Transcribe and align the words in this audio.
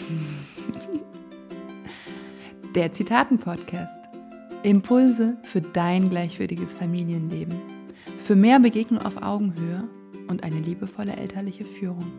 Der 2.74 2.92
Zitaten-Podcast. 2.92 4.00
Impulse 4.62 5.36
für 5.44 5.60
dein 5.60 6.10
gleichwürdiges 6.10 6.72
Familienleben. 6.74 7.54
Für 8.24 8.36
mehr 8.36 8.60
Begegnung 8.60 9.00
auf 9.00 9.22
Augenhöhe 9.22 9.88
und 10.28 10.44
eine 10.44 10.60
liebevolle 10.60 11.16
elterliche 11.16 11.64
Führung. 11.64 12.12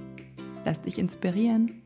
Lass 0.65 0.81
dich 0.81 0.97
inspirieren. 0.97 1.83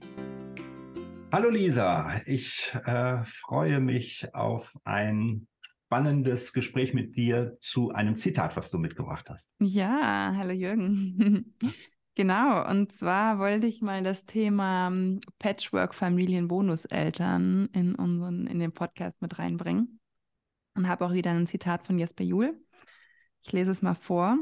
Hallo 1.32 1.50
Lisa, 1.50 2.22
ich 2.26 2.74
äh, 2.86 3.24
freue 3.24 3.80
mich 3.80 4.28
auf 4.34 4.72
ein 4.86 5.48
spannendes 5.86 6.54
Gespräch 6.54 6.94
mit 6.94 7.16
dir 7.16 7.58
zu 7.62 7.92
einem 7.92 8.16
Zitat, 8.16 8.56
was 8.56 8.72
du 8.72 8.78
mitgebracht 8.78 9.30
hast. 9.30 9.50
Ja, 9.60 10.34
hallo 10.36 10.54
Jürgen. 10.54 11.56
Genau, 12.16 12.68
und 12.70 12.94
zwar 12.94 13.40
wollte 13.40 13.68
ich 13.68 13.82
mal 13.82 14.02
das 14.02 14.26
Thema 14.26 14.88
ähm, 14.88 15.20
Patchwork-Familien-Bonuseltern 15.38 17.68
in 17.74 17.96
unseren, 17.96 18.48
in 18.48 18.60
den 18.60 18.72
Podcast 18.72 19.22
mit 19.22 19.38
reinbringen. 19.38 20.00
Und 20.76 20.88
habe 20.88 21.06
auch 21.06 21.12
wieder 21.12 21.32
ein 21.32 21.46
Zitat 21.46 21.86
von 21.86 22.00
Jesper 22.00 22.24
Juhl. 22.24 22.58
Ich 23.44 23.52
lese 23.52 23.72
es 23.72 23.82
mal 23.82 23.96
vor. 23.96 24.38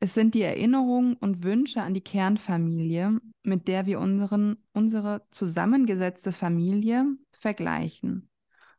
Es 0.00 0.14
sind 0.14 0.32
die 0.34 0.40
Erinnerungen 0.42 1.12
und 1.14 1.44
Wünsche 1.44 1.82
an 1.82 1.92
die 1.92 2.00
Kernfamilie, 2.00 3.20
mit 3.42 3.68
der 3.68 3.84
wir 3.84 4.00
unseren, 4.00 4.56
unsere 4.72 5.26
zusammengesetzte 5.30 6.32
Familie 6.32 7.04
vergleichen. 7.32 8.30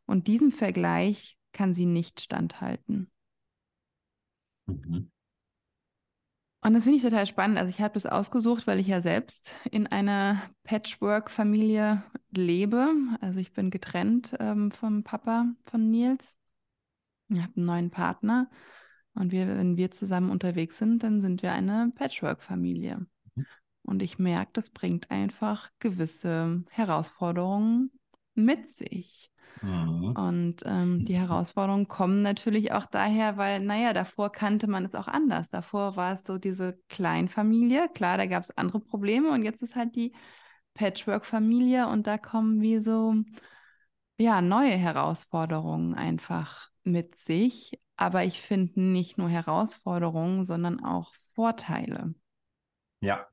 Und 0.04 0.26
diesem 0.26 0.50
Vergleich 0.50 1.38
kann 1.52 1.74
sie 1.74 1.86
nicht 1.86 2.20
standhalten. 2.20 3.12
Mhm. 4.66 5.13
Und 6.64 6.72
das 6.72 6.84
finde 6.84 6.96
ich 6.96 7.02
total 7.02 7.26
spannend. 7.26 7.58
Also 7.58 7.68
ich 7.68 7.82
habe 7.82 7.92
das 7.92 8.06
ausgesucht, 8.06 8.66
weil 8.66 8.80
ich 8.80 8.86
ja 8.86 9.02
selbst 9.02 9.52
in 9.70 9.86
einer 9.86 10.40
Patchwork-Familie 10.62 12.02
lebe. 12.30 12.88
Also 13.20 13.38
ich 13.38 13.52
bin 13.52 13.70
getrennt 13.70 14.34
ähm, 14.40 14.70
vom 14.70 15.04
Papa 15.04 15.46
von 15.66 15.90
Nils. 15.90 16.34
Ich 17.28 17.38
habe 17.38 17.52
einen 17.54 17.66
neuen 17.66 17.90
Partner. 17.90 18.48
Und 19.12 19.30
wir, 19.30 19.46
wenn 19.46 19.76
wir 19.76 19.90
zusammen 19.90 20.30
unterwegs 20.30 20.78
sind, 20.78 21.02
dann 21.02 21.20
sind 21.20 21.42
wir 21.42 21.52
eine 21.52 21.92
Patchwork-Familie. 21.96 23.06
Mhm. 23.34 23.46
Und 23.82 24.02
ich 24.02 24.18
merke, 24.18 24.52
das 24.54 24.70
bringt 24.70 25.10
einfach 25.10 25.70
gewisse 25.80 26.64
Herausforderungen 26.70 27.90
mit 28.34 28.72
sich. 28.72 29.30
Mhm. 29.62 30.12
Und 30.16 30.56
ähm, 30.64 31.04
die 31.04 31.16
Herausforderungen 31.16 31.88
kommen 31.88 32.22
natürlich 32.22 32.72
auch 32.72 32.86
daher, 32.86 33.36
weil, 33.36 33.60
naja, 33.60 33.92
davor 33.92 34.30
kannte 34.30 34.66
man 34.66 34.84
es 34.84 34.94
auch 34.94 35.08
anders. 35.08 35.50
Davor 35.50 35.96
war 35.96 36.12
es 36.12 36.24
so 36.24 36.38
diese 36.38 36.78
Kleinfamilie. 36.88 37.88
Klar, 37.94 38.18
da 38.18 38.26
gab 38.26 38.44
es 38.44 38.56
andere 38.56 38.80
Probleme 38.80 39.30
und 39.30 39.42
jetzt 39.42 39.62
ist 39.62 39.74
halt 39.74 39.96
die 39.96 40.12
Patchwork-Familie 40.74 41.88
und 41.88 42.06
da 42.06 42.18
kommen 42.18 42.60
wie 42.60 42.78
so, 42.78 43.14
ja, 44.18 44.40
neue 44.40 44.76
Herausforderungen 44.76 45.94
einfach 45.94 46.68
mit 46.84 47.16
sich. 47.16 47.80
Aber 47.96 48.24
ich 48.24 48.40
finde 48.40 48.80
nicht 48.80 49.18
nur 49.18 49.28
Herausforderungen, 49.28 50.44
sondern 50.44 50.84
auch 50.84 51.14
Vorteile. 51.34 52.14
Ja. 53.00 53.26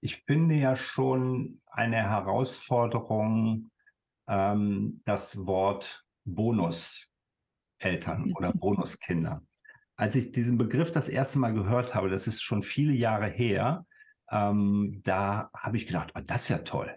Ich 0.00 0.22
finde 0.24 0.56
ja 0.56 0.76
schon 0.76 1.60
eine 1.66 1.96
Herausforderung, 1.96 3.70
ähm, 4.28 5.00
das 5.04 5.46
Wort 5.46 6.04
Bonuseltern 6.24 7.06
oder 8.34 8.52
Bonuskinder. 8.52 9.42
Als 9.96 10.16
ich 10.16 10.32
diesen 10.32 10.58
Begriff 10.58 10.90
das 10.90 11.08
erste 11.08 11.38
Mal 11.38 11.54
gehört 11.54 11.94
habe, 11.94 12.10
das 12.10 12.26
ist 12.26 12.42
schon 12.42 12.62
viele 12.62 12.92
Jahre 12.92 13.28
her, 13.28 13.86
ähm, 14.30 15.00
da 15.04 15.50
habe 15.56 15.76
ich 15.76 15.86
gedacht, 15.86 16.12
oh, 16.16 16.20
das 16.24 16.42
ist 16.42 16.48
ja 16.48 16.58
toll. 16.58 16.94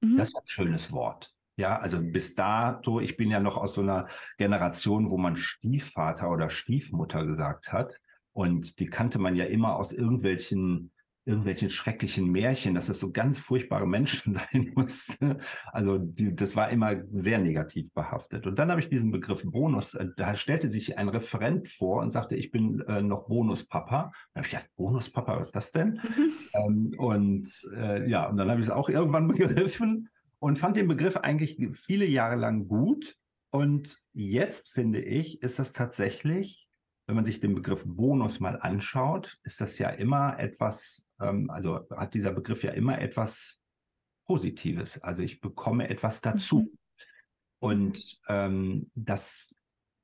Mhm. 0.00 0.16
Das 0.16 0.28
ist 0.28 0.36
ein 0.36 0.46
schönes 0.46 0.92
Wort. 0.92 1.32
Ja, 1.58 1.78
also 1.78 2.00
bis 2.02 2.34
dato, 2.34 3.00
ich 3.00 3.16
bin 3.16 3.30
ja 3.30 3.40
noch 3.40 3.56
aus 3.56 3.74
so 3.74 3.80
einer 3.80 4.08
Generation, 4.36 5.10
wo 5.10 5.16
man 5.16 5.36
Stiefvater 5.36 6.30
oder 6.30 6.50
Stiefmutter 6.50 7.24
gesagt 7.24 7.72
hat. 7.72 7.98
Und 8.32 8.78
die 8.78 8.86
kannte 8.86 9.18
man 9.18 9.34
ja 9.36 9.46
immer 9.46 9.76
aus 9.76 9.92
irgendwelchen 9.92 10.92
irgendwelchen 11.26 11.70
schrecklichen 11.70 12.30
Märchen, 12.30 12.74
dass 12.74 12.88
es 12.88 13.00
so 13.00 13.10
ganz 13.10 13.38
furchtbare 13.38 13.86
Menschen 13.86 14.32
sein 14.52 14.72
musste. 14.74 15.38
Also 15.72 15.98
die, 15.98 16.34
das 16.34 16.54
war 16.54 16.70
immer 16.70 17.02
sehr 17.12 17.38
negativ 17.38 17.92
behaftet. 17.92 18.46
Und 18.46 18.58
dann 18.58 18.70
habe 18.70 18.80
ich 18.80 18.88
diesen 18.88 19.10
Begriff 19.10 19.42
Bonus, 19.44 19.94
äh, 19.94 20.06
da 20.16 20.34
stellte 20.36 20.70
sich 20.70 20.96
ein 20.96 21.08
Referent 21.08 21.68
vor 21.68 22.00
und 22.00 22.12
sagte, 22.12 22.36
ich 22.36 22.52
bin 22.52 22.80
äh, 22.82 23.02
noch 23.02 23.26
Bonuspapa. 23.26 24.12
Da 24.32 24.38
habe 24.38 24.46
ich 24.46 24.52
gedacht, 24.52 24.70
Bonuspapa, 24.76 25.38
was 25.38 25.48
ist 25.48 25.56
das 25.56 25.72
denn? 25.72 26.00
Mhm. 26.02 26.32
Ähm, 26.54 26.94
und 26.98 27.48
äh, 27.74 28.08
ja, 28.08 28.28
und 28.28 28.36
dann 28.36 28.50
habe 28.50 28.60
ich 28.60 28.66
es 28.66 28.72
auch 28.72 28.88
irgendwann 28.88 29.28
begriffen 29.28 30.08
und 30.38 30.58
fand 30.58 30.76
den 30.76 30.88
Begriff 30.88 31.16
eigentlich 31.16 31.58
viele 31.72 32.06
Jahre 32.06 32.36
lang 32.36 32.68
gut. 32.68 33.16
Und 33.50 34.00
jetzt 34.12 34.72
finde 34.72 35.00
ich, 35.00 35.42
ist 35.42 35.58
das 35.58 35.72
tatsächlich, 35.72 36.65
wenn 37.06 37.16
man 37.16 37.24
sich 37.24 37.40
den 37.40 37.54
Begriff 37.54 37.84
Bonus 37.86 38.40
mal 38.40 38.60
anschaut, 38.60 39.38
ist 39.44 39.60
das 39.60 39.78
ja 39.78 39.90
immer 39.90 40.38
etwas 40.38 41.06
ähm, 41.20 41.50
also 41.50 41.86
hat 41.90 42.14
dieser 42.14 42.32
Begriff 42.32 42.62
ja 42.62 42.72
immer 42.72 43.00
etwas 43.00 43.60
Positives. 44.26 45.02
Also 45.02 45.22
ich 45.22 45.40
bekomme 45.40 45.88
etwas 45.88 46.20
dazu. 46.20 46.60
Mhm. 46.60 46.78
Und 47.58 48.20
ähm, 48.28 48.90
das 48.94 49.54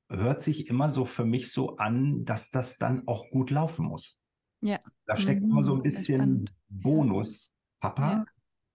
hört 0.09 0.43
sich 0.43 0.67
immer 0.67 0.91
so 0.91 1.05
für 1.05 1.25
mich 1.25 1.51
so 1.51 1.77
an, 1.77 2.25
dass 2.25 2.49
das 2.49 2.77
dann 2.77 3.07
auch 3.07 3.29
gut 3.29 3.51
laufen 3.51 3.85
muss. 3.85 4.17
Ja. 4.61 4.79
Da 5.05 5.17
steckt 5.17 5.43
mhm. 5.43 5.51
immer 5.51 5.63
so 5.63 5.75
ein 5.75 5.83
bisschen 5.83 6.49
Bonus, 6.69 7.53
Papa. 7.79 8.25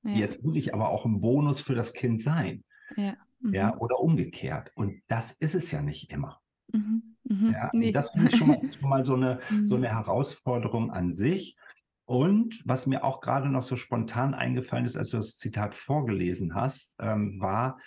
Ja. 0.05 0.11
Ja. 0.11 0.17
Jetzt 0.19 0.43
muss 0.43 0.57
ich 0.57 0.75
aber 0.75 0.91
auch 0.91 1.05
ein 1.05 1.21
Bonus 1.21 1.61
für 1.61 1.75
das 1.75 1.93
Kind 1.93 2.23
sein. 2.23 2.65
Ja. 2.97 3.17
Mhm. 3.41 3.55
ja 3.55 3.77
oder 3.79 3.99
umgekehrt. 3.99 4.71
Und 4.75 5.03
das 5.09 5.33
ist 5.33 5.55
es 5.55 5.71
ja 5.71 5.83
nicht 5.83 6.13
immer. 6.13 6.41
Mhm. 6.73 7.17
Mhm. 7.29 7.53
Ja, 7.53 7.63
also 7.65 7.79
nee. 7.79 7.93
Das 7.93 8.11
finde 8.11 8.31
ich 8.31 8.37
schon 8.37 8.49
mal, 8.49 8.61
schon 8.81 8.89
mal 8.89 9.05
so, 9.05 9.15
eine, 9.15 9.41
so 9.67 9.77
mhm. 9.77 9.85
eine 9.85 9.95
Herausforderung 9.95 10.91
an 10.91 11.15
sich. 11.15 11.57
Und 12.07 12.63
was 12.65 12.87
mir 12.87 13.05
auch 13.05 13.21
gerade 13.21 13.51
noch 13.51 13.63
so 13.63 13.77
spontan 13.77 14.35
eingefallen 14.35 14.87
ist, 14.87 14.97
als 14.97 15.11
du 15.11 15.19
das 15.19 15.37
Zitat 15.37 15.75
vorgelesen 15.75 16.55
hast, 16.55 16.95
ähm, 16.99 17.39
war, 17.39 17.79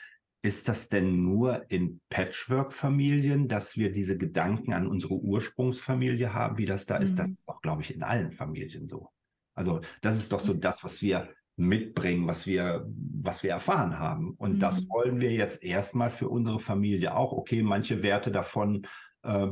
ist 0.44 0.68
das 0.68 0.90
denn 0.90 1.24
nur 1.24 1.69
in 1.72 2.02
Patchwork-Familien, 2.09 3.47
dass 3.47 3.78
wir 3.78 3.91
diese 3.91 4.18
Gedanken 4.18 4.74
an 4.74 4.88
unsere 4.88 5.16
Ursprungsfamilie 5.16 6.34
haben, 6.34 6.58
wie 6.58 6.66
das 6.66 6.85
da 6.85 6.97
mhm. 6.97 7.03
ist? 7.03 7.19
Das 7.19 7.29
ist 7.29 7.47
doch, 7.47 7.62
glaube 7.62 7.81
ich, 7.81 7.94
in 7.94 8.03
allen 8.03 8.31
Familien 8.31 8.88
so. 8.88 9.09
Also 9.56 9.81
das 10.02 10.18
ist 10.18 10.31
doch 10.31 10.40
so 10.40 10.53
das, 10.53 10.84
was 10.84 11.02
wir 11.02 11.29
mitbringen, 11.58 12.28
was 12.28 12.47
wir, 12.47 12.88
was 13.22 13.44
wir 13.44 13.52
erfahren 13.52 14.00
haben. 14.00 14.31
Und 14.31 14.56
mhm. 14.56 14.59
das 14.59 14.88
wollen 14.90 15.19
wir 15.19 15.31
jetzt 15.31 15.63
erstmal 15.63 16.09
für 16.09 16.29
unsere 16.29 16.59
Familie 16.59 17.16
auch. 17.16 17.34
Okay, 17.34 17.62
manche 17.62 18.02
Werte 18.02 18.31
davon, 18.31 18.88
äh, 19.23 19.47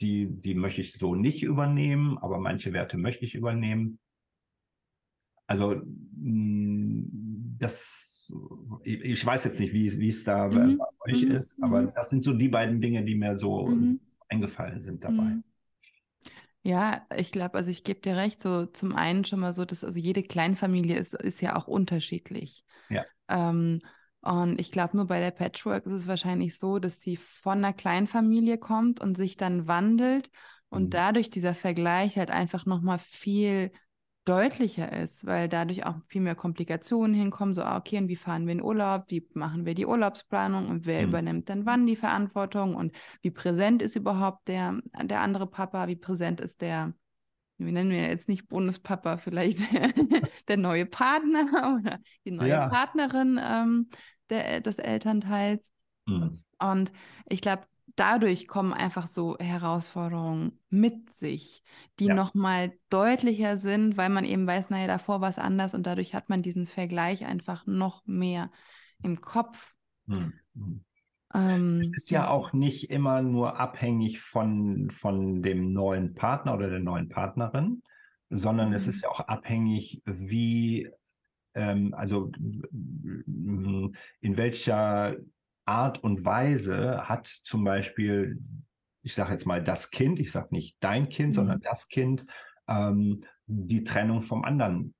die, 0.00 0.26
die 0.28 0.54
möchte 0.54 0.80
ich 0.80 0.94
so 0.94 1.14
nicht 1.14 1.42
übernehmen, 1.42 2.18
aber 2.18 2.38
manche 2.38 2.72
Werte 2.72 2.96
möchte 2.96 3.24
ich 3.24 3.34
übernehmen. 3.34 3.98
Also 5.46 5.76
mm, 6.16 7.56
das, 7.58 8.30
ich 8.82 9.24
weiß 9.24 9.44
jetzt 9.44 9.60
nicht, 9.60 9.72
wie, 9.72 9.98
wie 9.98 10.08
es 10.08 10.24
da 10.24 10.48
mhm. 10.48 10.78
bei 10.78 11.12
euch 11.12 11.22
mhm. 11.22 11.30
ist, 11.32 11.56
aber 11.62 11.82
mhm. 11.82 11.92
das 11.94 12.10
sind 12.10 12.24
so 12.24 12.32
die 12.32 12.48
beiden 12.48 12.80
Dinge, 12.80 13.04
die 13.04 13.14
mir 13.14 13.38
so 13.38 13.66
mhm. 13.66 14.00
eingefallen 14.28 14.80
sind 14.82 15.04
dabei. 15.04 15.22
Mhm. 15.22 15.44
Ja, 16.66 17.06
ich 17.14 17.30
glaube, 17.30 17.58
also 17.58 17.70
ich 17.70 17.84
gebe 17.84 18.00
dir 18.00 18.16
recht, 18.16 18.40
so 18.40 18.64
zum 18.64 18.96
einen 18.96 19.26
schon 19.26 19.38
mal 19.38 19.52
so, 19.52 19.66
dass 19.66 19.84
also 19.84 19.98
jede 19.98 20.22
Kleinfamilie 20.22 20.96
ist, 20.96 21.12
ist 21.12 21.42
ja 21.42 21.56
auch 21.56 21.68
unterschiedlich. 21.68 22.64
Ja. 22.88 23.04
Ähm, 23.28 23.82
und 24.24 24.58
ich 24.58 24.70
glaube, 24.70 24.96
nur 24.96 25.06
bei 25.06 25.20
der 25.20 25.30
Patchwork 25.32 25.84
ist 25.84 25.92
es 25.92 26.06
wahrscheinlich 26.06 26.58
so, 26.58 26.78
dass 26.78 27.00
sie 27.00 27.16
von 27.16 27.58
einer 27.58 27.74
Kleinfamilie 27.74 28.56
kommt 28.56 29.00
und 29.00 29.16
sich 29.16 29.36
dann 29.36 29.68
wandelt 29.68 30.30
und 30.70 30.84
mhm. 30.84 30.90
dadurch 30.90 31.28
dieser 31.28 31.54
Vergleich 31.54 32.16
halt 32.16 32.30
einfach 32.30 32.64
nochmal 32.64 32.98
viel 32.98 33.70
deutlicher 34.24 34.90
ist, 34.90 35.26
weil 35.26 35.48
dadurch 35.48 35.84
auch 35.84 35.96
viel 36.08 36.22
mehr 36.22 36.34
Komplikationen 36.34 37.14
hinkommen. 37.14 37.54
So, 37.54 37.62
ah, 37.62 37.76
okay, 37.76 37.98
und 37.98 38.08
wie 38.08 38.16
fahren 38.16 38.46
wir 38.46 38.52
in 38.52 38.62
Urlaub? 38.62 39.04
Wie 39.08 39.28
machen 39.34 39.66
wir 39.66 39.74
die 39.74 39.86
Urlaubsplanung? 39.86 40.68
Und 40.68 40.86
wer 40.86 41.02
mhm. 41.02 41.08
übernimmt 41.08 41.48
dann 41.50 41.66
wann 41.66 41.86
die 41.86 41.96
Verantwortung? 41.96 42.74
Und 42.74 42.92
wie 43.20 43.30
präsent 43.30 43.82
ist 43.82 43.96
überhaupt 43.96 44.48
der, 44.48 44.80
der 45.02 45.20
andere 45.20 45.46
Papa? 45.46 45.86
Wie 45.86 45.96
präsent 45.96 46.40
ist 46.40 46.62
der, 46.62 46.94
wie 47.58 47.72
nennen 47.72 47.90
wir 47.90 48.08
jetzt 48.08 48.28
nicht 48.28 48.48
Bundespapa, 48.48 49.18
vielleicht 49.18 49.58
der 50.48 50.56
neue 50.56 50.86
Partner 50.86 51.78
oder 51.78 51.98
die 52.24 52.30
neue 52.30 52.48
ja. 52.48 52.68
Partnerin 52.68 53.38
ähm, 53.42 53.90
der, 54.30 54.60
des 54.60 54.78
Elternteils? 54.78 55.72
Mhm. 56.06 56.42
Und 56.58 56.92
ich 57.28 57.40
glaube, 57.40 57.64
dadurch 57.96 58.48
kommen 58.48 58.72
einfach 58.72 59.06
so 59.06 59.36
Herausforderungen 59.38 60.58
mit 60.70 61.10
sich, 61.10 61.62
die 61.98 62.06
ja. 62.06 62.14
nochmal 62.14 62.72
deutlicher 62.90 63.56
sind, 63.56 63.96
weil 63.96 64.08
man 64.08 64.24
eben 64.24 64.46
weiß, 64.46 64.70
naja, 64.70 64.86
davor 64.86 65.20
war 65.20 65.28
es 65.28 65.38
anders 65.38 65.74
und 65.74 65.86
dadurch 65.86 66.14
hat 66.14 66.28
man 66.28 66.42
diesen 66.42 66.66
Vergleich 66.66 67.24
einfach 67.24 67.66
noch 67.66 68.04
mehr 68.06 68.50
im 69.02 69.20
Kopf. 69.20 69.74
Hm. 70.06 70.32
hm. 70.54 70.84
Ähm, 71.34 71.80
es 71.80 71.96
ist 71.96 72.10
ja 72.10 72.28
auch 72.28 72.52
nicht 72.52 72.90
immer 72.90 73.20
nur 73.20 73.58
abhängig 73.58 74.20
von, 74.20 74.90
von 74.90 75.42
dem 75.42 75.72
neuen 75.72 76.14
Partner 76.14 76.54
oder 76.54 76.70
der 76.70 76.78
neuen 76.78 77.08
Partnerin, 77.08 77.82
sondern 78.30 78.68
mhm. 78.68 78.74
es 78.74 78.86
ist 78.86 79.02
ja 79.02 79.08
auch 79.08 79.20
abhängig, 79.20 80.00
wie 80.04 80.88
ähm, 81.54 81.94
also 81.94 82.30
in 82.36 84.36
welcher 84.36 85.16
Art 85.64 86.02
und 86.02 86.24
Weise 86.24 87.08
hat 87.08 87.26
zum 87.26 87.64
Beispiel, 87.64 88.40
ich 89.02 89.14
sage 89.14 89.32
jetzt 89.32 89.46
mal 89.46 89.62
das 89.62 89.90
Kind, 89.90 90.18
ich 90.18 90.32
sage 90.32 90.48
nicht 90.50 90.76
dein 90.80 91.08
Kind, 91.08 91.30
mhm. 91.30 91.34
sondern 91.34 91.60
das 91.60 91.88
Kind, 91.88 92.26
ähm, 92.68 93.24
die 93.46 93.84
Trennung 93.84 94.22
vom 94.22 94.44
anderen 94.44 94.94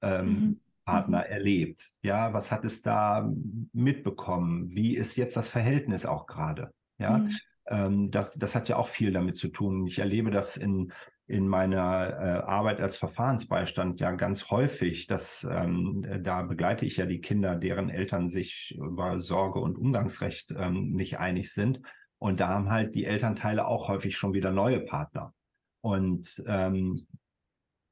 ähm, 0.00 0.26
mhm. 0.26 0.60
Partner 0.84 1.18
mhm. 1.18 1.32
erlebt? 1.32 1.94
Ja, 2.02 2.32
was 2.32 2.50
hat 2.50 2.64
es 2.64 2.82
da 2.82 3.30
mitbekommen? 3.72 4.74
Wie 4.74 4.96
ist 4.96 5.16
jetzt 5.16 5.36
das 5.36 5.48
Verhältnis 5.48 6.06
auch 6.06 6.26
gerade? 6.26 6.72
Ja, 6.98 7.18
mhm. 7.18 7.36
ähm, 7.66 8.10
das, 8.10 8.34
das 8.34 8.54
hat 8.54 8.68
ja 8.68 8.76
auch 8.76 8.88
viel 8.88 9.12
damit 9.12 9.36
zu 9.36 9.48
tun. 9.48 9.86
Ich 9.86 9.98
erlebe 9.98 10.30
das 10.30 10.56
in, 10.56 10.92
in 11.26 11.48
meiner 11.48 12.10
äh, 12.10 12.42
Arbeit 12.42 12.80
als 12.80 12.96
Verfahrensbeistand 12.96 14.00
ja 14.00 14.12
ganz 14.12 14.50
häufig, 14.50 15.06
dass 15.06 15.46
ähm, 15.50 16.04
da 16.22 16.42
begleite 16.42 16.84
ich 16.84 16.96
ja 16.96 17.06
die 17.06 17.20
Kinder, 17.20 17.56
deren 17.56 17.90
Eltern 17.90 18.28
sich 18.28 18.74
über 18.76 19.20
Sorge 19.20 19.60
und 19.60 19.78
Umgangsrecht 19.78 20.52
ähm, 20.56 20.92
nicht 20.92 21.18
einig 21.18 21.52
sind. 21.52 21.80
Und 22.18 22.40
da 22.40 22.48
haben 22.48 22.70
halt 22.70 22.94
die 22.94 23.04
Elternteile 23.04 23.66
auch 23.66 23.88
häufig 23.88 24.16
schon 24.16 24.34
wieder 24.34 24.50
neue 24.50 24.80
Partner. 24.80 25.32
Und 25.80 26.42
ähm, 26.46 27.06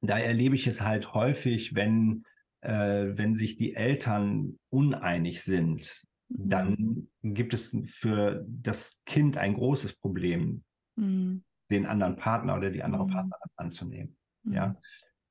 da 0.00 0.18
erlebe 0.18 0.54
ich 0.54 0.66
es 0.66 0.80
halt 0.80 1.14
häufig, 1.14 1.74
wenn 1.74 2.24
äh, 2.62 3.16
wenn 3.16 3.36
sich 3.36 3.56
die 3.56 3.74
Eltern 3.74 4.58
uneinig 4.70 5.42
sind, 5.42 6.06
mhm. 6.28 6.48
dann 6.48 7.08
gibt 7.22 7.54
es 7.54 7.76
für 7.86 8.44
das 8.46 9.00
Kind 9.06 9.36
ein 9.36 9.54
großes 9.54 9.94
Problem, 9.94 10.62
mhm. 10.96 11.42
Den 11.70 11.86
anderen 11.86 12.16
Partner 12.16 12.56
oder 12.56 12.70
die 12.70 12.82
andere 12.82 13.06
mhm. 13.06 13.10
Partnerin 13.10 13.50
anzunehmen. 13.56 14.16
Ja. 14.44 14.68
Mhm. 14.68 14.76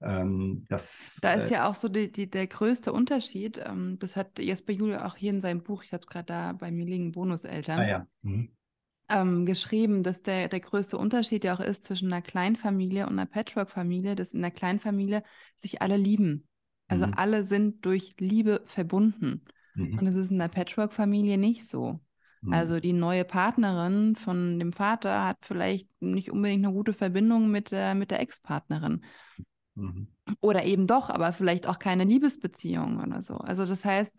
Ähm, 0.02 0.66
das, 0.70 1.20
da 1.22 1.34
ist 1.34 1.52
äh, 1.52 1.56
ja 1.56 1.70
auch 1.70 1.76
so 1.76 1.90
die, 1.90 2.10
die, 2.10 2.30
der 2.30 2.48
größte 2.48 2.94
Unterschied, 2.94 3.62
ähm, 3.66 3.98
das 4.00 4.16
hat 4.16 4.40
Jesper 4.40 4.72
Julia 4.72 5.06
auch 5.06 5.18
hier 5.18 5.32
in 5.32 5.42
seinem 5.42 5.62
Buch, 5.62 5.84
ich 5.84 5.92
habe 5.92 6.02
es 6.02 6.08
gerade 6.08 6.26
da 6.26 6.54
bei 6.54 6.72
mir 6.72 6.86
liegen, 6.86 7.12
Bonuseltern, 7.12 7.80
ah, 7.80 7.88
ja. 7.88 8.08
mhm. 8.22 8.50
ähm, 9.10 9.46
geschrieben, 9.46 10.04
dass 10.04 10.24
der, 10.24 10.48
der 10.48 10.62
größte 10.62 10.98
Unterschied 10.98 11.44
ja 11.44 11.54
auch 11.54 11.60
ist 11.60 11.84
zwischen 11.84 12.14
einer 12.14 12.22
Kleinfamilie 12.22 13.08
und 13.08 13.20
einer 13.20 13.26
Patchwork-Familie, 13.26 14.16
dass 14.16 14.34
in 14.34 14.42
der 14.42 14.52
Kleinfamilie 14.52 15.22
sich 15.58 15.82
alle 15.82 15.98
lieben. 15.98 16.48
Also 16.88 17.06
mhm. 17.06 17.14
alle 17.16 17.44
sind 17.44 17.86
durch 17.86 18.16
Liebe 18.20 18.62
verbunden. 18.66 19.44
Mhm. 19.76 20.00
Und 20.00 20.06
das 20.06 20.16
ist 20.16 20.32
in 20.32 20.40
der 20.40 20.48
Patchwork-Familie 20.48 21.38
nicht 21.38 21.68
so. 21.68 22.00
Mhm. 22.42 22.54
Also 22.54 22.80
die 22.80 22.94
neue 22.94 23.26
Partnerin 23.26 24.16
von 24.16 24.60
dem 24.60 24.74
Vater 24.74 25.26
hat 25.26 25.38
vielleicht 25.42 25.88
nicht 26.02 26.32
unbedingt 26.32 26.66
eine 26.66 26.74
gute 26.74 26.94
Verbindung 26.94 27.52
mit 27.52 27.72
der, 27.72 27.96
mit 27.96 28.12
der 28.12 28.20
Ex-Partnerin. 28.22 29.04
Mhm. 29.76 30.08
Oder 30.42 30.64
eben 30.66 30.88
doch, 30.88 31.10
aber 31.10 31.34
vielleicht 31.34 31.68
auch 31.68 31.80
keine 31.80 32.04
Liebesbeziehung 32.04 33.02
oder 33.02 33.22
so. 33.22 33.36
Also 33.36 33.66
das 33.66 33.84
heißt, 33.84 34.16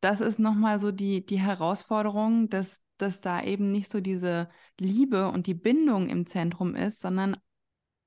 das 0.00 0.20
ist 0.20 0.38
nochmal 0.38 0.78
so 0.80 0.92
die, 0.92 1.24
die 1.24 1.40
Herausforderung, 1.40 2.48
dass, 2.48 2.80
dass 2.98 3.20
da 3.20 3.42
eben 3.42 3.72
nicht 3.72 3.90
so 3.90 4.00
diese 4.00 4.48
Liebe 4.78 5.28
und 5.28 5.46
die 5.46 5.54
Bindung 5.54 6.08
im 6.08 6.26
Zentrum 6.26 6.74
ist, 6.74 7.00
sondern 7.00 7.36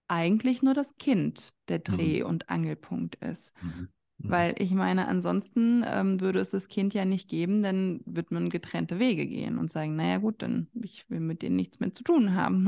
eigentlich 0.08 0.62
nur 0.62 0.74
das 0.74 0.96
Kind 0.98 1.54
der 1.68 1.80
Dreh- 1.80 2.22
mhm. 2.22 2.30
und 2.30 2.50
Angelpunkt 2.50 3.16
ist. 3.16 3.54
Mhm. 3.62 3.90
Mhm. 4.20 4.30
Weil 4.30 4.56
ich 4.60 4.72
meine, 4.72 5.08
ansonsten 5.08 5.84
ähm, 5.86 6.20
würde 6.22 6.40
es 6.40 6.50
das 6.50 6.68
Kind 6.68 6.94
ja 6.94 7.06
nicht 7.06 7.30
geben, 7.30 7.64
dann 7.64 8.02
wird 8.06 8.32
man 8.32 8.50
getrennte 8.50 9.00
Wege 9.00 9.26
gehen 9.28 9.58
und 9.58 9.72
sagen, 9.72 9.96
naja 9.96 10.18
gut, 10.18 10.42
dann 10.42 10.68
ich 10.82 11.10
will 11.10 11.20
mit 11.20 11.42
denen 11.42 11.56
nichts 11.56 11.80
mehr 11.80 11.92
zu 11.92 12.04
tun 12.04 12.36
haben. 12.36 12.68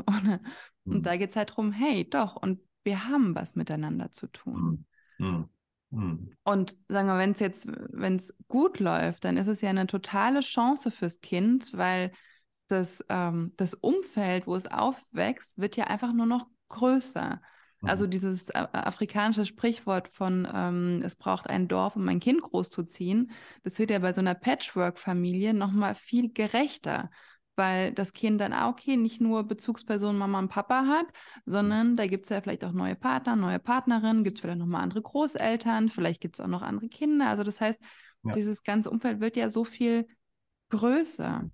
und 0.85 0.99
mhm. 0.99 1.03
da 1.03 1.17
geht 1.17 1.31
es 1.31 1.35
halt 1.35 1.51
darum, 1.51 1.71
hey, 1.71 2.09
doch, 2.09 2.35
und 2.35 2.59
wir 2.83 3.07
haben 3.07 3.35
was 3.35 3.55
miteinander 3.55 4.11
zu 4.11 4.27
tun. 4.27 4.85
Mhm. 5.17 5.49
Mhm. 5.91 6.35
Und 6.43 6.77
sagen 6.87 7.07
wir, 7.07 7.17
wenn 7.17 7.31
es 7.31 7.39
jetzt, 7.39 7.67
wenn 7.67 8.17
es 8.17 8.33
gut 8.47 8.79
läuft, 8.79 9.25
dann 9.25 9.37
ist 9.37 9.47
es 9.47 9.61
ja 9.61 9.69
eine 9.69 9.87
totale 9.87 10.41
Chance 10.41 10.91
fürs 10.91 11.19
Kind, 11.21 11.71
weil 11.73 12.11
das, 12.67 13.03
ähm, 13.09 13.53
das 13.57 13.73
Umfeld, 13.73 14.45
wo 14.45 14.55
es 14.55 14.67
aufwächst, 14.67 15.57
wird 15.57 15.75
ja 15.75 15.85
einfach 15.85 16.13
nur 16.13 16.27
noch 16.27 16.47
größer. 16.69 17.41
Also 17.81 18.05
mhm. 18.05 18.11
dieses 18.11 18.49
äh, 18.49 18.67
afrikanische 18.71 19.45
Sprichwort 19.45 20.09
von 20.09 20.47
ähm, 20.53 21.01
es 21.03 21.15
braucht 21.15 21.49
ein 21.49 21.67
Dorf, 21.67 21.95
um 21.95 22.07
ein 22.07 22.19
Kind 22.19 22.41
großzuziehen, 22.41 23.31
das 23.63 23.79
wird 23.79 23.91
ja 23.91 23.99
bei 23.99 24.13
so 24.13 24.19
einer 24.19 24.35
Patchwork-Familie 24.35 25.53
nochmal 25.53 25.95
viel 25.95 26.31
gerechter, 26.33 27.09
weil 27.55 27.93
das 27.93 28.13
Kind 28.13 28.41
dann, 28.41 28.53
ah, 28.53 28.69
okay, 28.69 28.97
nicht 28.97 29.21
nur 29.21 29.43
Bezugspersonen 29.43 30.17
Mama 30.17 30.39
und 30.39 30.49
Papa 30.49 30.85
hat, 30.87 31.07
sondern 31.45 31.95
da 31.95 32.07
gibt 32.07 32.25
es 32.25 32.29
ja 32.29 32.41
vielleicht 32.41 32.65
auch 32.65 32.73
neue 32.73 32.95
Partner, 32.95 33.35
neue 33.35 33.59
Partnerinnen, 33.59 34.23
gibt 34.23 34.37
es 34.37 34.41
vielleicht 34.41 34.59
nochmal 34.59 34.81
andere 34.81 35.01
Großeltern, 35.01 35.89
vielleicht 35.89 36.21
gibt 36.21 36.35
es 36.35 36.41
auch 36.41 36.47
noch 36.47 36.61
andere 36.61 36.89
Kinder. 36.89 37.27
Also 37.27 37.43
das 37.43 37.61
heißt, 37.61 37.81
ja. 38.23 38.33
dieses 38.33 38.63
ganze 38.63 38.89
Umfeld 38.89 39.19
wird 39.21 39.37
ja 39.37 39.49
so 39.49 39.63
viel 39.63 40.07
größer. 40.69 41.49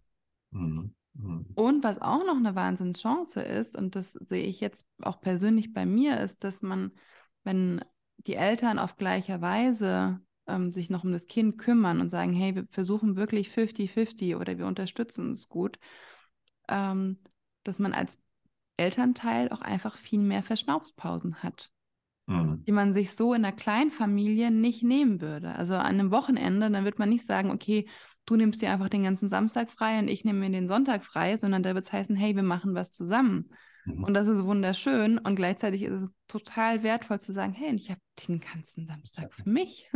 Mhm. 0.52 0.96
Mhm. 1.18 1.46
Und 1.56 1.84
was 1.84 2.02
auch 2.02 2.26
noch 2.26 2.38
eine 2.38 2.56
Wahnsinnschance 2.56 3.42
ist, 3.42 3.76
und 3.76 3.96
das 3.96 4.14
sehe 4.14 4.46
ich 4.46 4.60
jetzt 4.60 4.86
auch 5.02 5.22
persönlich 5.22 5.74
bei 5.74 5.86
mir, 5.86 6.20
ist, 6.20 6.44
dass 6.44 6.62
man, 6.62 6.92
wenn 7.44 7.84
die 8.18 8.36
Eltern 8.36 8.80
auf 8.80 8.98
gleicher 8.98 9.42
Weise 9.42 10.20
ähm, 10.48 10.74
sich 10.74 10.90
noch 10.90 11.04
um 11.04 11.12
das 11.12 11.28
Kind 11.28 11.58
kümmern 11.58 12.02
und 12.02 12.10
sagen, 12.10 12.34
hey, 12.34 12.56
wir 12.56 12.68
versuchen 12.70 13.16
wirklich 13.16 13.50
50-50 13.50 14.38
oder 14.38 14.58
wir 14.58 14.68
unterstützen 14.68 15.32
es 15.32 15.50
gut, 15.50 15.80
ähm, 16.70 17.20
dass 17.64 17.80
man 17.80 17.94
als 17.94 18.20
Elternteil 18.78 19.50
auch 19.50 19.62
einfach 19.62 19.98
viel 19.98 20.20
mehr 20.20 20.44
Verschnaufspausen 20.44 21.44
hat, 21.44 21.72
mhm. 22.28 22.64
die 22.66 22.72
man 22.72 22.94
sich 22.94 23.12
so 23.12 23.34
in 23.34 23.46
einer 23.46 23.56
Kleinfamilie 23.56 24.52
nicht 24.52 24.84
nehmen 24.84 25.22
würde. 25.22 25.56
Also 25.56 25.76
an 25.76 25.86
einem 25.86 26.12
Wochenende, 26.12 26.70
dann 26.70 26.86
wird 26.86 27.00
man 27.00 27.10
nicht 27.10 27.26
sagen, 27.26 27.52
okay, 27.52 27.88
du 28.26 28.36
nimmst 28.36 28.62
dir 28.62 28.72
einfach 28.72 28.90
den 28.90 29.04
ganzen 29.04 29.30
Samstag 29.30 29.70
frei 29.70 30.00
und 30.00 30.08
ich 30.08 30.26
nehme 30.26 30.40
mir 30.40 30.50
den 30.50 30.68
Sonntag 30.68 31.04
frei, 31.04 31.38
sondern 31.38 31.64
da 31.64 31.76
wird 31.76 31.86
es 31.86 31.94
heißen, 31.94 32.16
hey, 32.16 32.36
wir 32.36 32.44
machen 32.44 32.76
was 32.76 32.92
zusammen. 32.92 33.48
Mhm. 33.86 34.04
Und 34.04 34.14
das 34.14 34.28
ist 34.28 34.44
wunderschön 34.44 35.18
und 35.18 35.36
gleichzeitig 35.36 35.84
ist 35.84 36.02
es 36.02 36.10
total 36.28 36.84
wertvoll 36.84 37.20
zu 37.20 37.32
sagen, 37.32 37.54
hey, 37.54 37.74
ich 37.76 37.90
habe 37.90 38.02
den 38.28 38.42
ganzen 38.42 38.88
Samstag 38.88 39.34
für 39.34 39.50
mich. 39.50 39.90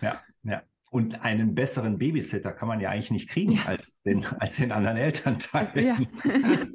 ja, 0.00 0.20
ja. 0.42 0.62
Und 0.90 1.24
einen 1.24 1.54
besseren 1.54 1.98
Babysitter 1.98 2.52
kann 2.52 2.68
man 2.68 2.80
ja 2.80 2.90
eigentlich 2.90 3.10
nicht 3.10 3.28
kriegen 3.28 3.52
ja. 3.52 3.64
als, 3.66 4.00
den, 4.02 4.24
als 4.24 4.56
den 4.56 4.72
anderen 4.72 4.96
Elternteil. 4.96 5.70
Ja. 5.84 5.98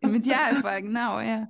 Im 0.00 0.14
Idealfall, 0.14 0.82
genau, 0.82 1.20
ja. 1.20 1.48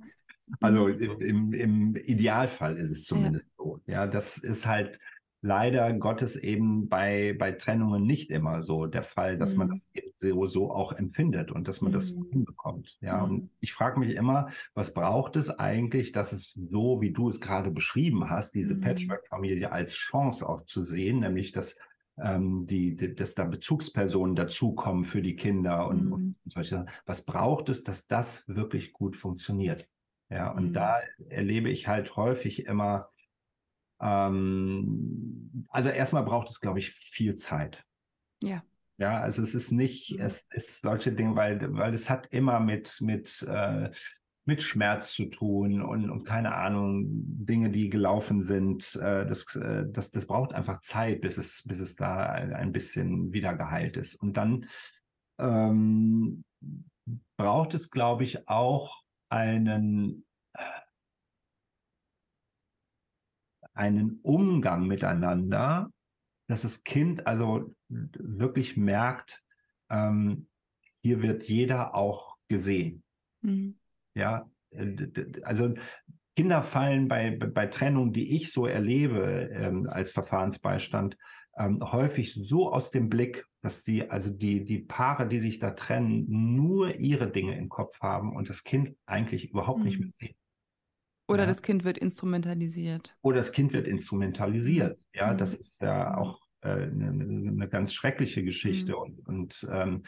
Also 0.61 0.87
im, 0.87 1.53
im 1.53 1.95
Idealfall 1.95 2.77
ist 2.77 2.91
es 2.91 3.03
zumindest 3.03 3.45
ja. 3.45 3.51
so. 3.57 3.81
Ja, 3.87 4.07
das 4.07 4.37
ist 4.37 4.65
halt 4.65 4.99
leider 5.45 5.93
Gottes 5.93 6.35
eben 6.35 6.89
bei, 6.89 7.35
bei 7.37 7.51
Trennungen 7.51 8.03
nicht 8.03 8.31
immer 8.31 8.63
so 8.63 8.87
der 8.87 9.03
Fall, 9.03 9.37
dass 9.37 9.53
mhm. 9.53 9.59
man 9.59 9.69
das 9.69 9.91
so, 10.17 10.45
so 10.47 10.71
auch 10.71 10.93
empfindet 10.93 11.51
und 11.51 11.67
dass 11.67 11.81
man 11.81 11.91
mhm. 11.91 11.95
das 11.95 12.07
hinbekommt. 12.31 12.97
Ja, 12.99 13.17
mhm. 13.17 13.23
und 13.23 13.49
ich 13.59 13.71
frage 13.71 13.99
mich 13.99 14.15
immer, 14.15 14.49
was 14.73 14.93
braucht 14.93 15.35
es 15.35 15.51
eigentlich, 15.51 16.11
dass 16.11 16.33
es 16.33 16.57
so, 16.71 16.99
wie 16.99 17.11
du 17.11 17.29
es 17.29 17.39
gerade 17.39 17.69
beschrieben 17.69 18.29
hast, 18.29 18.55
diese 18.55 18.73
mhm. 18.73 18.81
Patchwork-Familie 18.81 19.71
als 19.71 19.93
Chance 19.93 20.49
auch 20.49 20.65
zu 20.65 20.83
sehen, 20.83 21.19
nämlich 21.19 21.51
dass 21.51 21.77
ähm, 22.17 22.65
die, 22.65 22.95
die, 22.95 23.13
dass 23.13 23.35
da 23.35 23.45
Bezugspersonen 23.45 24.35
dazukommen 24.35 25.03
für 25.03 25.21
die 25.21 25.35
Kinder 25.35 25.87
und, 25.87 26.11
und 26.11 26.23
mhm. 26.23 26.35
solche 26.45 26.69
Sachen. 26.71 26.89
Was 27.05 27.21
braucht 27.21 27.69
es, 27.69 27.83
dass 27.83 28.07
das 28.07 28.43
wirklich 28.47 28.93
gut 28.93 29.15
funktioniert? 29.15 29.87
Ja, 30.31 30.49
und 30.49 30.73
da 30.73 30.97
mhm. 31.19 31.29
erlebe 31.29 31.69
ich 31.69 31.87
halt 31.87 32.15
häufig 32.15 32.65
immer, 32.65 33.09
ähm, 34.01 35.65
also 35.69 35.89
erstmal 35.89 36.23
braucht 36.23 36.49
es, 36.49 36.59
glaube 36.59 36.79
ich, 36.79 36.91
viel 36.91 37.35
Zeit. 37.35 37.83
Ja. 38.41 38.63
Ja, 38.97 39.19
also 39.19 39.41
es 39.41 39.55
ist 39.55 39.71
nicht, 39.71 40.13
mhm. 40.13 40.21
es 40.21 40.45
ist 40.51 40.81
solche 40.81 41.11
Dinge, 41.11 41.35
weil, 41.35 41.73
weil 41.75 41.93
es 41.93 42.09
hat 42.09 42.27
immer 42.27 42.59
mit, 42.59 42.97
mit, 43.01 43.45
äh, 43.47 43.91
mit 44.45 44.61
Schmerz 44.61 45.11
zu 45.11 45.25
tun 45.25 45.81
und, 45.81 46.09
und 46.09 46.23
keine 46.23 46.55
Ahnung, 46.55 47.05
Dinge, 47.09 47.71
die 47.71 47.89
gelaufen 47.89 48.43
sind. 48.43 48.95
Äh, 48.95 49.25
das, 49.25 49.55
äh, 49.55 49.85
das, 49.89 50.11
das 50.11 50.27
braucht 50.27 50.53
einfach 50.53 50.81
Zeit, 50.81 51.21
bis 51.21 51.37
es, 51.37 51.63
bis 51.65 51.79
es 51.79 51.95
da 51.95 52.27
ein, 52.27 52.53
ein 52.53 52.71
bisschen 52.71 53.33
wieder 53.33 53.55
geheilt 53.55 53.97
ist. 53.97 54.15
Und 54.15 54.37
dann 54.37 54.65
ähm, 55.39 56.45
braucht 57.37 57.73
es, 57.73 57.89
glaube 57.89 58.23
ich, 58.23 58.47
auch 58.47 59.01
einen 59.29 60.25
einen 63.75 64.19
Umgang 64.23 64.87
miteinander, 64.87 65.91
dass 66.47 66.63
das 66.63 66.83
Kind 66.83 67.27
also 67.27 67.75
wirklich 67.89 68.77
merkt, 68.77 69.43
ähm, 69.89 70.47
hier 71.01 71.21
wird 71.21 71.47
jeder 71.47 71.93
auch 71.93 72.35
gesehen. 72.47 73.03
Mhm. 73.41 73.77
Ja, 74.15 74.49
also 75.43 75.73
Kinder 76.35 76.63
fallen 76.63 77.07
bei, 77.07 77.37
bei 77.37 77.67
Trennung, 77.67 78.11
die 78.11 78.35
ich 78.35 78.51
so 78.51 78.65
erlebe 78.65 79.49
ähm, 79.53 79.87
als 79.87 80.11
Verfahrensbeistand, 80.11 81.17
ähm, 81.57 81.79
häufig 81.91 82.33
so 82.33 82.71
aus 82.71 82.91
dem 82.91 83.09
Blick, 83.09 83.45
dass 83.61 83.83
die, 83.83 84.09
also 84.09 84.29
die, 84.29 84.65
die 84.65 84.79
Paare, 84.79 85.27
die 85.27 85.39
sich 85.39 85.59
da 85.59 85.71
trennen, 85.71 86.25
nur 86.27 86.95
ihre 86.95 87.31
Dinge 87.31 87.57
im 87.57 87.69
Kopf 87.69 88.01
haben 88.01 88.35
und 88.35 88.49
das 88.49 88.63
Kind 88.63 88.95
eigentlich 89.05 89.49
überhaupt 89.49 89.79
mhm. 89.79 89.85
nicht 89.85 89.99
mitsehen. 89.99 90.35
Oder 91.27 91.43
ja. 91.43 91.49
das 91.49 91.61
Kind 91.61 91.83
wird 91.83 91.97
instrumentalisiert. 91.97 93.15
Oder 93.21 93.37
das 93.37 93.51
Kind 93.51 93.73
wird 93.73 93.87
instrumentalisiert. 93.87 94.99
Ja, 95.13 95.33
mhm. 95.33 95.37
das 95.37 95.55
ist 95.55 95.81
ja 95.81 96.09
mhm. 96.09 96.15
auch 96.15 96.41
äh, 96.61 96.69
eine, 96.69 97.07
eine, 97.09 97.67
ganz 97.67 97.93
schreckliche 97.93 98.43
Geschichte. 98.43 98.91
Mhm. 98.91 98.97
Und, 98.97 99.27
und 99.27 99.67
ähm, 99.71 100.03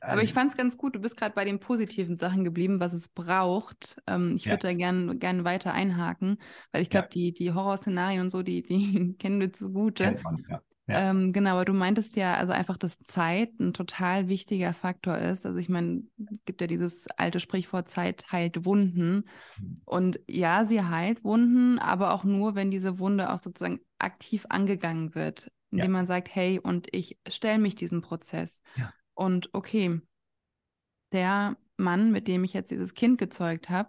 aber 0.00 0.22
ich 0.22 0.30
ähm, 0.30 0.34
fand 0.34 0.50
es 0.50 0.56
ganz 0.56 0.76
gut, 0.76 0.94
du 0.94 1.00
bist 1.00 1.16
gerade 1.16 1.34
bei 1.34 1.44
den 1.44 1.60
positiven 1.60 2.16
Sachen 2.16 2.44
geblieben, 2.44 2.80
was 2.80 2.92
es 2.92 3.08
braucht. 3.08 3.96
Ähm, 4.06 4.34
ich 4.36 4.46
würde 4.46 4.66
ja. 4.66 4.72
da 4.72 4.74
gerne 4.74 5.16
gern 5.16 5.44
weiter 5.44 5.72
einhaken, 5.72 6.38
weil 6.72 6.82
ich 6.82 6.90
glaube, 6.90 7.06
ja. 7.06 7.10
die, 7.14 7.32
die 7.32 7.52
Horrorszenarien 7.52 8.20
und 8.20 8.30
so, 8.30 8.42
die, 8.42 8.62
die 8.62 9.14
kennen 9.18 9.40
wir 9.40 9.52
zugute. 9.52 10.16
Ja. 10.48 10.62
Ja. 10.86 11.10
Ähm, 11.10 11.32
genau, 11.32 11.52
aber 11.52 11.64
du 11.64 11.72
meintest 11.72 12.16
ja, 12.16 12.34
also 12.34 12.52
einfach, 12.52 12.76
dass 12.76 12.98
Zeit 13.04 13.58
ein 13.58 13.72
total 13.72 14.28
wichtiger 14.28 14.74
Faktor 14.74 15.16
ist. 15.16 15.46
Also 15.46 15.58
ich 15.58 15.70
meine, 15.70 16.02
es 16.30 16.44
gibt 16.44 16.60
ja 16.60 16.66
dieses 16.66 17.06
alte 17.16 17.40
Sprichwort, 17.40 17.88
Zeit 17.88 18.30
heilt 18.30 18.66
Wunden. 18.66 19.24
Mhm. 19.58 19.80
Und 19.86 20.20
ja, 20.28 20.66
sie 20.66 20.82
heilt 20.82 21.24
Wunden, 21.24 21.78
aber 21.78 22.12
auch 22.12 22.24
nur, 22.24 22.54
wenn 22.54 22.70
diese 22.70 22.98
Wunde 22.98 23.32
auch 23.32 23.38
sozusagen 23.38 23.80
aktiv 23.98 24.44
angegangen 24.50 25.14
wird, 25.14 25.50
indem 25.70 25.86
ja. 25.86 25.92
man 25.92 26.06
sagt, 26.06 26.34
hey, 26.34 26.58
und 26.58 26.88
ich 26.92 27.18
stelle 27.28 27.58
mich 27.58 27.76
diesem 27.76 28.02
Prozess. 28.02 28.60
Ja. 28.76 28.92
Und 29.14 29.54
okay, 29.54 30.00
der 31.12 31.56
Mann, 31.78 32.12
mit 32.12 32.28
dem 32.28 32.44
ich 32.44 32.52
jetzt 32.52 32.70
dieses 32.70 32.92
Kind 32.92 33.16
gezeugt 33.16 33.70
habe, 33.70 33.88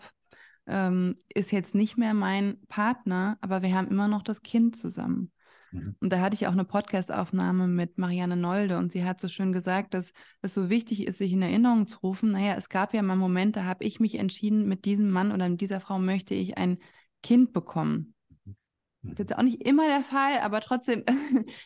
ähm, 0.67 1.17
ist 1.33 1.51
jetzt 1.51 1.75
nicht 1.75 1.97
mehr 1.97 2.13
mein 2.13 2.57
Partner, 2.67 3.37
aber 3.41 3.61
wir 3.61 3.75
haben 3.75 3.89
immer 3.89 4.07
noch 4.07 4.23
das 4.23 4.41
Kind 4.41 4.77
zusammen. 4.77 5.31
Mhm. 5.75 5.95
Und 5.99 6.11
da 6.11 6.19
hatte 6.19 6.35
ich 6.35 6.47
auch 6.47 6.51
eine 6.51 6.65
Podcastaufnahme 6.65 7.67
mit 7.67 7.97
Marianne 7.97 8.37
Nolde 8.37 8.77
und 8.77 8.91
sie 8.91 9.03
hat 9.03 9.19
so 9.21 9.27
schön 9.27 9.51
gesagt, 9.51 9.93
dass 9.93 10.13
es 10.41 10.53
so 10.53 10.69
wichtig 10.69 11.07
ist, 11.07 11.17
sich 11.17 11.33
in 11.33 11.41
Erinnerung 11.41 11.87
zu 11.87 11.99
rufen. 11.99 12.31
Naja, 12.31 12.55
es 12.55 12.69
gab 12.69 12.93
ja 12.93 13.01
mal 13.01 13.15
Momente, 13.15 13.59
da 13.59 13.65
habe 13.65 13.83
ich 13.83 13.99
mich 13.99 14.15
entschieden, 14.15 14.67
mit 14.67 14.85
diesem 14.85 15.09
Mann 15.09 15.31
oder 15.31 15.47
mit 15.49 15.61
dieser 15.61 15.79
Frau 15.79 15.99
möchte 15.99 16.33
ich 16.33 16.57
ein 16.57 16.79
Kind 17.23 17.53
bekommen. 17.53 18.13
Mhm. 18.45 18.55
Das 19.03 19.11
ist 19.13 19.19
jetzt 19.19 19.37
auch 19.37 19.43
nicht 19.43 19.61
immer 19.61 19.87
der 19.87 20.01
Fall, 20.01 20.39
aber 20.39 20.61
trotzdem 20.61 21.03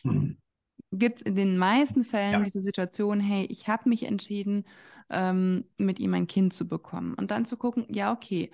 mhm. 0.04 0.38
gibt 0.92 1.18
es 1.18 1.22
in 1.22 1.36
den 1.36 1.56
meisten 1.56 2.04
Fällen 2.04 2.32
ja. 2.32 2.42
diese 2.42 2.60
Situation, 2.60 3.20
hey, 3.20 3.46
ich 3.46 3.68
habe 3.68 3.88
mich 3.88 4.04
entschieden, 4.04 4.64
ähm, 5.08 5.64
mit 5.78 5.98
ihm 5.98 6.14
ein 6.14 6.26
Kind 6.26 6.52
zu 6.52 6.66
bekommen. 6.66 7.14
Und 7.14 7.30
dann 7.30 7.44
zu 7.44 7.56
gucken, 7.56 7.86
ja, 7.88 8.12
okay. 8.12 8.50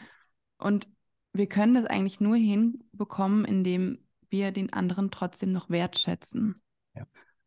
Und 0.58 0.88
wir 1.32 1.46
können 1.46 1.74
das 1.74 1.84
eigentlich 1.84 2.20
nur 2.20 2.36
hinbekommen, 2.36 3.44
indem 3.44 3.98
wir 4.30 4.52
den 4.52 4.72
anderen 4.72 5.10
trotzdem 5.10 5.52
noch 5.52 5.70
wertschätzen 5.70 6.62
ja. 6.94 7.06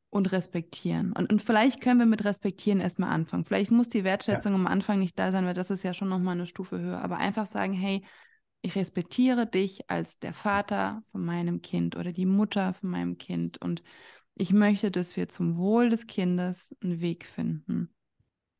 und 0.09 0.31
respektieren. 0.31 1.13
Und, 1.13 1.31
und 1.31 1.41
vielleicht 1.41 1.81
können 1.81 1.99
wir 1.99 2.05
mit 2.05 2.25
respektieren 2.25 2.79
erstmal 2.79 3.11
anfangen. 3.11 3.45
Vielleicht 3.45 3.71
muss 3.71 3.89
die 3.89 4.03
Wertschätzung 4.03 4.53
ja. 4.53 4.59
am 4.59 4.67
Anfang 4.67 4.99
nicht 4.99 5.17
da 5.17 5.31
sein, 5.31 5.45
weil 5.45 5.53
das 5.53 5.71
ist 5.71 5.83
ja 5.83 5.93
schon 5.93 6.09
nochmal 6.09 6.35
eine 6.35 6.47
Stufe 6.47 6.79
höher. 6.79 7.01
Aber 7.01 7.17
einfach 7.17 7.47
sagen, 7.47 7.73
hey, 7.73 8.03
ich 8.61 8.75
respektiere 8.75 9.47
dich 9.47 9.89
als 9.89 10.19
der 10.19 10.33
Vater 10.33 11.01
von 11.11 11.23
meinem 11.23 11.61
Kind 11.61 11.95
oder 11.95 12.11
die 12.11 12.25
Mutter 12.25 12.73
von 12.73 12.89
meinem 12.89 13.17
Kind 13.17 13.61
und 13.61 13.83
ich 14.35 14.53
möchte, 14.53 14.89
dass 14.89 15.17
wir 15.17 15.27
zum 15.27 15.57
Wohl 15.57 15.89
des 15.89 16.07
Kindes 16.07 16.73
einen 16.81 17.01
Weg 17.01 17.25
finden. 17.25 17.93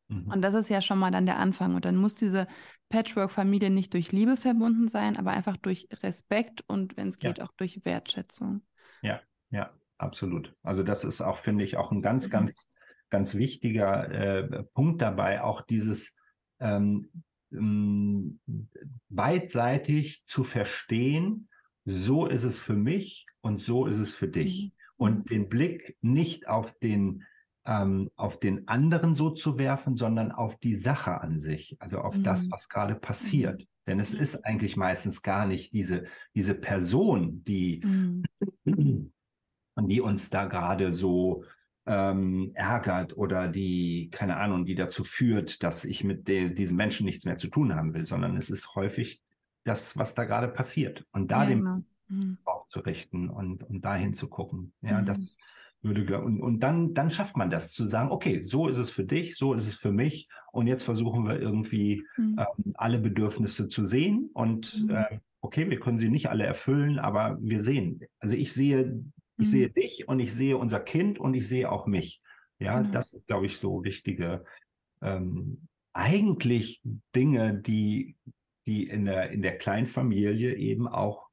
Mhm. 0.10 0.32
Und 0.32 0.42
das 0.42 0.54
ist 0.54 0.70
ja 0.70 0.82
schon 0.82 1.00
mal 1.00 1.12
dann 1.12 1.26
der 1.26 1.38
Anfang. 1.38 1.76
Und 1.76 1.86
dann 1.86 1.96
muss 1.96 2.16
diese 2.16 2.48
Patchwork-Familie 2.90 3.70
nicht 3.70 3.94
durch 3.94 4.12
Liebe 4.12 4.36
verbunden 4.36 4.88
sein, 4.88 5.16
aber 5.16 5.32
einfach 5.32 5.58
durch 5.58 5.88
Respekt 6.04 6.64
und 6.68 6.98
wenn 6.98 7.08
es 7.08 7.20
geht, 7.20 7.38
ja. 7.38 7.46
auch 7.46 7.52
durch 7.56 7.86
Wertschätzung. 7.86 8.62
Ja, 9.02 9.22
ja, 9.52 9.72
absolut. 9.98 10.56
Also 10.64 10.84
das 10.84 11.04
ist 11.04 11.22
auch, 11.22 11.38
finde 11.38 11.64
ich, 11.64 11.78
auch 11.78 11.92
ein 11.92 12.02
ganz, 12.02 12.26
mhm. 12.28 12.32
ganz, 12.32 12.72
ganz 13.10 13.36
wichtiger 13.36 14.10
äh, 14.12 14.64
Punkt 14.74 15.02
dabei, 15.02 15.44
auch 15.44 15.62
dieses 15.62 16.16
ähm, 16.60 17.10
ähm, 17.52 18.40
beidseitig 19.10 20.24
zu 20.26 20.44
verstehen, 20.44 21.50
so 21.86 22.26
ist 22.26 22.44
es 22.44 22.60
für 22.60 22.76
mich 22.76 23.26
und 23.42 23.62
so 23.62 23.86
ist 23.86 23.98
es 23.98 24.14
für 24.14 24.28
dich. 24.28 24.66
Mhm. 24.66 24.72
Und 24.98 25.18
mhm. 25.18 25.26
den 25.26 25.50
Blick 25.50 25.98
nicht 26.02 26.48
auf 26.48 26.74
den 26.80 27.24
ähm, 27.70 28.10
auf 28.16 28.40
den 28.40 28.68
anderen 28.68 29.14
so 29.14 29.30
zu 29.30 29.60
werfen, 29.60 29.96
sondern 29.96 30.32
auf 30.32 30.58
die 30.58 30.76
Sache 30.76 31.22
an 31.22 31.40
sich, 31.40 31.78
also 31.80 32.00
auf 32.00 32.18
mhm. 32.18 32.24
das, 32.24 32.50
was 32.50 32.68
gerade 32.68 32.96
passiert. 32.96 33.62
Mhm. 33.62 33.68
Denn 33.88 34.00
es 34.00 34.14
ist 34.14 34.44
eigentlich 34.44 34.76
meistens 34.76 35.22
gar 35.22 35.46
nicht 35.46 35.72
diese, 35.72 36.06
diese 36.34 36.56
Person, 36.56 37.44
die, 37.44 37.82
mhm. 37.86 38.24
die 39.80 40.02
uns 40.02 40.32
da 40.32 40.46
gerade 40.46 40.92
so 40.94 41.44
ähm, 41.86 42.52
ärgert 42.56 43.16
oder 43.16 43.48
die, 43.48 44.10
keine 44.12 44.38
Ahnung, 44.38 44.66
die 44.66 44.76
dazu 44.76 45.04
führt, 45.04 45.62
dass 45.62 45.86
ich 45.86 46.04
mit 46.04 46.28
de, 46.28 46.52
diesem 46.52 46.76
Menschen 46.76 47.06
nichts 47.06 47.26
mehr 47.26 47.38
zu 47.38 47.50
tun 47.50 47.76
haben 47.76 47.94
will, 47.94 48.06
sondern 48.06 48.36
es 48.36 48.50
ist 48.50 48.74
häufig 48.74 49.22
das, 49.64 49.96
was 49.96 50.16
da 50.16 50.24
gerade 50.24 50.48
passiert. 50.48 51.06
Und 51.12 51.30
da 51.30 51.44
ja, 51.44 51.50
den 51.50 51.60
genau. 51.60 51.84
mhm. 52.08 52.38
aufzurichten 52.46 53.30
und, 53.30 53.64
und 53.64 53.86
dahin 53.86 54.16
zu 54.16 54.28
gucken. 54.28 54.74
Ja, 54.82 55.02
mhm. 55.02 55.06
das 55.06 55.38
würde 55.82 56.22
und, 56.22 56.42
und 56.42 56.60
dann, 56.60 56.94
dann 56.94 57.10
schafft 57.10 57.38
man 57.38 57.50
das 57.50 57.72
zu 57.72 57.86
sagen, 57.88 58.12
okay, 58.12 58.44
so 58.44 58.68
ist 58.68 58.78
es 58.78 58.92
für 58.92 59.06
dich, 59.06 59.38
so 59.38 59.54
ist 59.54 59.68
es 59.68 59.76
für 59.76 59.92
mich 59.92 60.28
und 60.52 60.68
jetzt 60.68 60.84
versuchen 60.84 61.26
wir 61.26 61.40
irgendwie 61.40 62.04
mhm. 62.18 62.38
ähm, 62.40 62.74
alle 62.76 63.00
Bedürfnisse 63.00 63.70
zu 63.70 63.86
sehen 63.86 64.30
und 64.34 64.84
mhm. 64.84 64.90
äh, 64.90 65.20
okay, 65.42 65.70
wir 65.70 65.80
können 65.80 66.00
sie 66.00 66.10
nicht 66.10 66.30
alle 66.30 66.46
erfüllen, 66.46 67.00
aber 67.00 67.38
wir 67.42 67.62
sehen, 67.62 68.02
also 68.20 68.36
ich 68.36 68.52
sehe, 68.54 69.04
ich 69.38 69.46
mhm. 69.46 69.48
sehe 69.48 69.70
dich 69.70 70.08
und 70.08 70.20
ich 70.20 70.34
sehe 70.34 70.58
unser 70.58 70.82
Kind 70.82 71.18
und 71.20 71.34
ich 71.34 71.48
sehe 71.48 71.72
auch 71.72 71.88
mich. 71.88 72.22
Ja, 72.60 72.80
genau. 72.82 72.92
das 72.92 73.14
ist, 73.14 73.26
glaube 73.28 73.46
ich, 73.46 73.58
so 73.58 73.84
wichtige, 73.86 74.44
ähm, 75.02 75.68
eigentlich 75.94 76.82
Dinge, 77.16 77.56
die, 77.56 78.18
die 78.66 78.88
in 78.88 79.06
der, 79.06 79.32
in 79.32 79.42
der 79.42 79.58
Kleinfamilie 79.58 80.56
eben 80.56 80.88
auch 80.88 81.29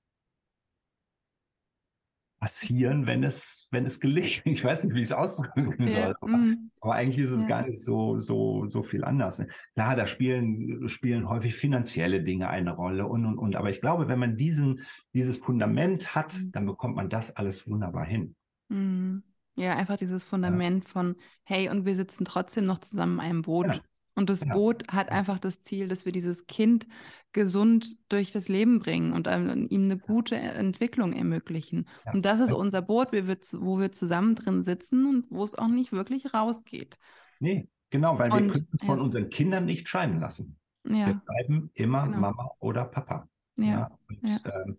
passieren, 2.46 3.06
wenn 3.06 3.24
es, 3.24 3.66
wenn 3.72 3.84
es 3.84 3.98
gelingt. 3.98 4.42
Ich 4.44 4.62
weiß 4.62 4.84
nicht, 4.84 4.94
wie 4.94 5.00
ich 5.00 5.06
es 5.06 5.12
ausdrücken 5.12 5.74
soll. 5.80 5.88
Ja, 5.88 6.14
aber, 6.20 6.36
mm. 6.36 6.70
aber, 6.80 6.94
eigentlich 6.94 7.24
ist 7.24 7.32
es 7.32 7.42
ja. 7.42 7.48
gar 7.48 7.66
nicht 7.66 7.82
so, 7.82 8.20
so, 8.20 8.68
so 8.68 8.84
viel 8.84 9.02
anders. 9.02 9.40
Ne? 9.40 9.48
Klar, 9.74 9.96
da 9.96 10.06
spielen, 10.06 10.88
spielen 10.88 11.28
häufig 11.28 11.56
finanzielle 11.56 12.22
Dinge 12.22 12.48
eine 12.48 12.70
Rolle 12.70 13.06
und, 13.08 13.26
und, 13.26 13.36
und. 13.36 13.56
Aber 13.56 13.68
ich 13.70 13.80
glaube, 13.80 14.06
wenn 14.06 14.20
man 14.20 14.36
diesen, 14.36 14.82
dieses 15.12 15.38
Fundament 15.38 16.14
hat, 16.14 16.38
mm. 16.38 16.52
dann 16.52 16.66
bekommt 16.66 16.94
man 16.94 17.10
das 17.10 17.34
alles 17.34 17.68
wunderbar 17.68 18.04
hin. 18.04 18.36
Mm. 18.68 19.18
Ja, 19.56 19.74
einfach 19.74 19.96
dieses 19.96 20.24
Fundament 20.24 20.84
ja. 20.84 20.90
von, 20.90 21.16
hey, 21.42 21.68
und 21.68 21.84
wir 21.84 21.96
sitzen 21.96 22.24
trotzdem 22.24 22.66
noch 22.66 22.78
zusammen 22.78 23.14
in 23.14 23.20
einem 23.20 23.42
Boot. 23.42 23.82
Und 24.16 24.30
das 24.30 24.40
genau. 24.40 24.54
Boot 24.54 24.88
hat 24.88 25.11
einfach 25.11 25.38
das 25.38 25.61
Ziel, 25.61 25.88
dass 25.88 26.06
wir 26.06 26.12
dieses 26.12 26.46
Kind 26.46 26.88
gesund 27.32 27.96
durch 28.08 28.32
das 28.32 28.49
Leben 28.49 28.78
bringen 28.78 29.12
und 29.12 29.28
ähm, 29.28 29.66
ihm 29.68 29.85
eine 29.85 29.99
gute 29.99 30.37
Entwicklung 30.37 31.12
ermöglichen. 31.12 31.87
Ja. 32.06 32.12
Und 32.14 32.25
das 32.25 32.40
ist 32.40 32.52
unser 32.52 32.80
Boot, 32.80 33.08
wo 33.08 33.26
wir, 33.26 33.37
wo 33.52 33.78
wir 33.78 33.92
zusammen 33.92 34.35
drin 34.35 34.62
sitzen 34.62 35.06
und 35.06 35.26
wo 35.30 35.44
es 35.44 35.54
auch 35.54 35.68
nicht 35.68 35.92
wirklich 35.92 36.32
rausgeht. 36.32 36.99
Nee, 37.40 37.68
genau, 37.90 38.18
weil 38.18 38.32
und, 38.32 38.44
wir 38.44 38.52
können 38.52 38.68
uns 38.73 38.85
von 38.85 38.99
ja. 38.99 39.04
unseren 39.04 39.28
Kindern 39.28 39.66
nicht 39.66 39.87
scheiden 39.87 40.18
lassen. 40.18 40.56
Ja. 40.88 41.08
Wir 41.08 41.23
bleiben 41.26 41.70
immer 41.75 42.06
genau. 42.06 42.18
Mama 42.18 42.50
oder 42.58 42.87
Papa. 42.87 43.28
Ja. 43.56 43.90
Und, 44.08 44.25
ähm, 44.25 44.78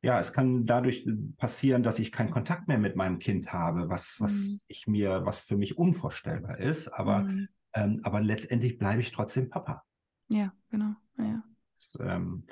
ja, 0.00 0.20
es 0.20 0.32
kann 0.32 0.64
dadurch 0.64 1.06
passieren, 1.36 1.82
dass 1.82 1.98
ich 1.98 2.12
keinen 2.12 2.30
Kontakt 2.30 2.68
mehr 2.68 2.78
mit 2.78 2.96
meinem 2.96 3.18
Kind 3.18 3.52
habe, 3.52 3.88
was, 3.88 4.16
was 4.20 4.32
mhm. 4.32 4.60
ich 4.68 4.86
mir, 4.86 5.26
was 5.26 5.40
für 5.40 5.56
mich 5.56 5.76
unvorstellbar 5.76 6.58
ist. 6.58 6.88
Aber 6.88 7.20
mhm. 7.20 7.48
Ähm, 7.78 8.00
aber 8.02 8.20
letztendlich 8.20 8.78
bleibe 8.78 9.00
ich 9.00 9.12
trotzdem 9.12 9.48
Papa. 9.48 9.84
Ja, 10.28 10.52
genau. 10.70 10.94
Ja, 11.16 11.42
das, 11.76 11.92
ähm, 12.00 12.44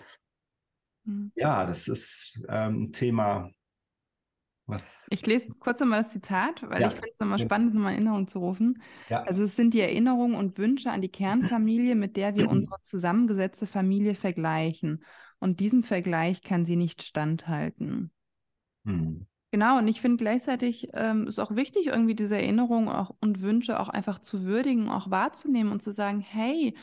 mhm. 1.05 1.33
ja, 1.35 1.67
das 1.67 1.89
ist 1.89 2.41
ähm, 2.49 2.85
ein 2.85 2.93
Thema, 2.93 3.51
was. 4.67 5.07
Ich 5.11 5.27
lese 5.27 5.49
kurz 5.59 5.81
nochmal 5.81 6.03
das 6.03 6.13
Zitat, 6.13 6.63
weil 6.63 6.81
ja. 6.81 6.89
ich 6.89 6.95
finde 6.95 7.11
es 7.13 7.19
nochmal 7.19 7.39
spannend, 7.39 7.75
nochmal 7.75 7.93
in 7.93 7.99
Erinnerung 7.99 8.29
zu 8.29 8.39
rufen. 8.39 8.83
Ja. 9.09 9.23
Also, 9.23 9.45
es 9.45 9.57
sind 9.57 9.75
die 9.75 9.81
Erinnerungen 9.81 10.37
und 10.37 10.59
Wünsche 10.59 10.91
an 10.91 11.03
die 11.03 11.11
Kernfamilie, 11.11 11.97
mit 11.97 12.17
der 12.17 12.37
wir 12.37 12.49
unsere 12.51 12.81
zusammengesetzte 12.83 13.67
Familie 13.67 14.15
vergleichen. 14.15 15.05
Und 15.39 15.61
diesem 15.61 15.83
Vergleich 15.83 16.41
kann 16.43 16.65
sie 16.65 16.77
nicht 16.77 17.03
standhalten. 17.03 18.11
Mhm. 18.85 19.27
Genau, 19.53 19.79
und 19.79 19.89
ich 19.89 20.01
finde 20.01 20.17
gleichzeitig 20.17 20.89
ähm, 20.93 21.27
ist 21.27 21.39
auch 21.39 21.55
wichtig, 21.55 21.87
irgendwie 21.87 22.15
diese 22.15 22.37
Erinnerungen 22.37 22.89
auch 22.89 23.15
und 23.21 23.41
Wünsche 23.41 23.79
auch 23.79 23.89
einfach 23.89 24.19
zu 24.19 24.45
würdigen, 24.45 24.89
auch 24.89 25.11
wahrzunehmen 25.11 25.73
und 25.73 25.83
zu 25.83 25.93
sagen, 25.93 26.21
hey, 26.21 26.77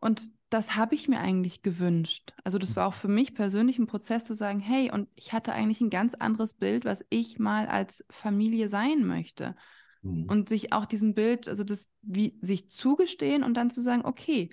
und 0.00 0.30
das 0.50 0.76
habe 0.76 0.96
ich 0.96 1.08
mir 1.08 1.20
eigentlich 1.20 1.62
gewünscht. 1.62 2.34
Also 2.44 2.58
das 2.58 2.74
war 2.74 2.88
auch 2.88 2.94
für 2.94 3.08
mich 3.08 3.34
persönlich 3.34 3.78
ein 3.78 3.86
Prozess 3.86 4.24
zu 4.24 4.34
sagen, 4.34 4.60
hey, 4.60 4.90
und 4.90 5.08
ich 5.14 5.32
hatte 5.32 5.52
eigentlich 5.52 5.80
ein 5.80 5.90
ganz 5.90 6.14
anderes 6.14 6.54
Bild, 6.54 6.84
was 6.84 7.04
ich 7.08 7.38
mal 7.38 7.66
als 7.66 8.04
Familie 8.10 8.68
sein 8.68 9.06
möchte. 9.06 9.54
Mhm. 10.02 10.24
Und 10.24 10.48
sich 10.48 10.72
auch 10.72 10.86
diesem 10.86 11.14
Bild, 11.14 11.48
also 11.48 11.62
das, 11.62 11.88
wie 12.02 12.38
sich 12.42 12.68
zugestehen 12.68 13.44
und 13.44 13.54
dann 13.54 13.70
zu 13.70 13.80
sagen, 13.80 14.04
okay, 14.04 14.50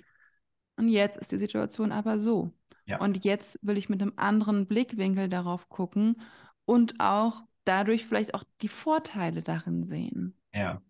und 0.76 0.88
jetzt 0.88 1.18
ist 1.18 1.32
die 1.32 1.38
Situation 1.38 1.90
aber 1.90 2.20
so. 2.20 2.52
Ja. 2.86 3.00
Und 3.00 3.24
jetzt 3.24 3.58
will 3.62 3.76
ich 3.76 3.88
mit 3.88 4.00
einem 4.00 4.12
anderen 4.16 4.66
Blickwinkel 4.66 5.28
darauf 5.28 5.68
gucken 5.68 6.20
und 6.64 7.00
auch 7.00 7.42
dadurch 7.68 8.06
vielleicht 8.06 8.34
auch 8.34 8.44
die 8.62 8.68
Vorteile 8.68 9.42
darin 9.42 9.84
sehen. 9.84 10.34
Ja. 10.52 10.80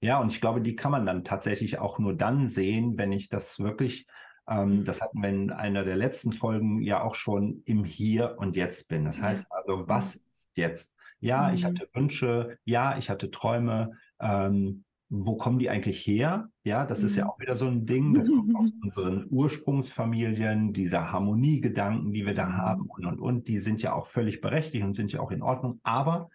Ja, 0.00 0.18
und 0.18 0.30
ich 0.30 0.40
glaube, 0.40 0.60
die 0.60 0.76
kann 0.76 0.90
man 0.90 1.06
dann 1.06 1.24
tatsächlich 1.24 1.78
auch 1.78 1.98
nur 1.98 2.14
dann 2.14 2.48
sehen, 2.48 2.98
wenn 2.98 3.12
ich 3.12 3.28
das 3.28 3.58
wirklich, 3.58 4.06
ähm, 4.48 4.80
mhm. 4.80 4.84
das 4.84 5.00
hatten 5.00 5.22
wir 5.22 5.28
in 5.28 5.50
einer 5.50 5.84
der 5.84 5.96
letzten 5.96 6.32
Folgen 6.32 6.82
ja 6.82 7.02
auch 7.02 7.14
schon 7.14 7.62
im 7.64 7.84
Hier 7.84 8.36
und 8.38 8.56
Jetzt 8.56 8.88
bin. 8.88 9.04
Das 9.04 9.22
heißt 9.22 9.46
also, 9.50 9.88
was 9.88 10.16
ist 10.16 10.50
jetzt? 10.56 10.94
Ja, 11.20 11.48
mhm. 11.48 11.54
ich 11.54 11.64
hatte 11.64 11.88
Wünsche, 11.92 12.58
ja, 12.64 12.98
ich 12.98 13.08
hatte 13.10 13.30
Träume. 13.30 13.92
Ähm, 14.20 14.84
wo 15.14 15.36
kommen 15.36 15.58
die 15.58 15.68
eigentlich 15.68 16.06
her? 16.06 16.48
Ja, 16.64 16.86
das 16.86 17.00
mhm. 17.00 17.06
ist 17.06 17.16
ja 17.16 17.24
mhm. 17.24 17.30
auch 17.30 17.38
wieder 17.38 17.56
so 17.56 17.66
ein 17.66 17.84
Ding, 17.84 18.14
das 18.14 18.28
kommt 18.28 18.56
aus 18.56 18.70
unseren 18.82 19.26
Ursprungsfamilien, 19.28 20.72
dieser 20.72 21.12
Harmoniegedanken, 21.12 22.12
die 22.12 22.24
wir 22.24 22.34
da 22.34 22.46
mhm. 22.46 22.56
haben 22.56 22.86
und, 22.86 23.04
und, 23.04 23.20
und, 23.20 23.48
die 23.48 23.58
sind 23.58 23.82
ja 23.82 23.92
auch 23.92 24.06
völlig 24.06 24.40
berechtigt 24.40 24.84
und 24.84 24.94
sind 24.94 25.12
ja 25.12 25.20
auch 25.20 25.30
in 25.30 25.42
Ordnung, 25.42 25.80
aber, 25.82 26.30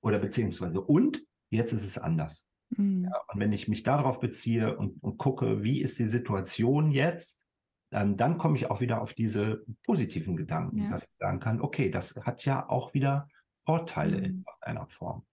oder 0.00 0.18
beziehungsweise, 0.18 0.80
und 0.80 1.22
jetzt 1.50 1.72
ist 1.72 1.86
es 1.86 1.98
anders. 1.98 2.44
Mhm. 2.70 3.04
Ja, 3.04 3.12
und 3.32 3.38
wenn 3.38 3.52
ich 3.52 3.68
mich 3.68 3.84
darauf 3.84 4.18
beziehe 4.18 4.76
und, 4.76 5.00
und 5.04 5.18
gucke, 5.18 5.62
wie 5.62 5.80
ist 5.80 6.00
die 6.00 6.06
Situation 6.06 6.90
jetzt, 6.90 7.44
ähm, 7.92 8.16
dann 8.16 8.38
komme 8.38 8.56
ich 8.56 8.68
auch 8.68 8.80
wieder 8.80 9.02
auf 9.02 9.14
diese 9.14 9.64
positiven 9.84 10.36
Gedanken, 10.36 10.82
ja. 10.82 10.90
dass 10.90 11.04
ich 11.04 11.14
sagen 11.16 11.38
kann, 11.38 11.60
okay, 11.60 11.92
das 11.92 12.16
hat 12.16 12.44
ja 12.44 12.68
auch 12.68 12.92
wieder 12.92 13.28
Vorteile 13.58 14.18
in 14.18 14.38
mhm. 14.38 14.44
einer 14.62 14.86
Form. 14.88 15.24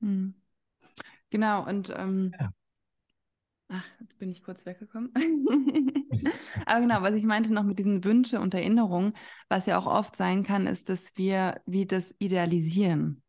Mhm. 0.00 0.39
Genau, 1.30 1.66
und 1.66 1.92
ähm, 1.96 2.32
ja. 2.38 2.52
ach, 3.68 3.84
jetzt 4.00 4.18
bin 4.18 4.30
ich 4.30 4.42
kurz 4.42 4.66
weggekommen. 4.66 5.12
Aber 6.66 6.80
genau, 6.80 7.02
was 7.02 7.14
ich 7.14 7.24
meinte 7.24 7.52
noch 7.52 7.62
mit 7.62 7.78
diesen 7.78 8.04
Wünsche 8.04 8.40
und 8.40 8.54
Erinnerungen, 8.54 9.14
was 9.48 9.66
ja 9.66 9.78
auch 9.78 9.86
oft 9.86 10.16
sein 10.16 10.42
kann, 10.42 10.66
ist, 10.66 10.88
dass 10.88 11.16
wir 11.16 11.60
wie 11.66 11.86
das 11.86 12.14
idealisieren. 12.18 13.22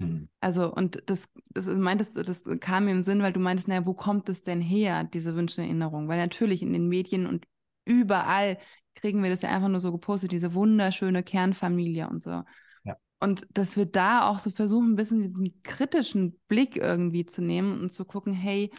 Hm. 0.00 0.28
Also, 0.40 0.72
und 0.72 1.02
das, 1.06 1.28
das 1.50 1.66
meintest 1.66 2.16
das 2.16 2.44
kam 2.60 2.84
mir 2.84 2.92
im 2.92 3.02
Sinn, 3.02 3.22
weil 3.22 3.32
du 3.32 3.40
meintest, 3.40 3.68
naja, 3.68 3.84
wo 3.84 3.94
kommt 3.94 4.28
es 4.28 4.44
denn 4.44 4.60
her, 4.60 5.04
diese 5.04 5.34
Wünsche 5.34 5.60
und 5.60 5.66
Erinnerungen? 5.66 6.08
Weil 6.08 6.18
natürlich 6.18 6.62
in 6.62 6.72
den 6.72 6.88
Medien 6.88 7.26
und 7.26 7.44
überall 7.84 8.58
kriegen 8.94 9.22
wir 9.22 9.30
das 9.30 9.42
ja 9.42 9.50
einfach 9.50 9.68
nur 9.68 9.80
so 9.80 9.92
gepostet, 9.92 10.32
diese 10.32 10.54
wunderschöne 10.54 11.22
Kernfamilie 11.22 12.08
und 12.08 12.22
so. 12.22 12.42
Und 13.20 13.46
dass 13.52 13.76
wir 13.76 13.86
da 13.86 14.28
auch 14.28 14.38
so 14.38 14.50
versuchen, 14.50 14.92
ein 14.92 14.96
bisschen 14.96 15.22
diesen 15.22 15.62
kritischen 15.62 16.38
Blick 16.46 16.76
irgendwie 16.76 17.26
zu 17.26 17.42
nehmen 17.42 17.80
und 17.80 17.92
zu 17.92 18.04
gucken, 18.04 18.32
hey, 18.32 18.70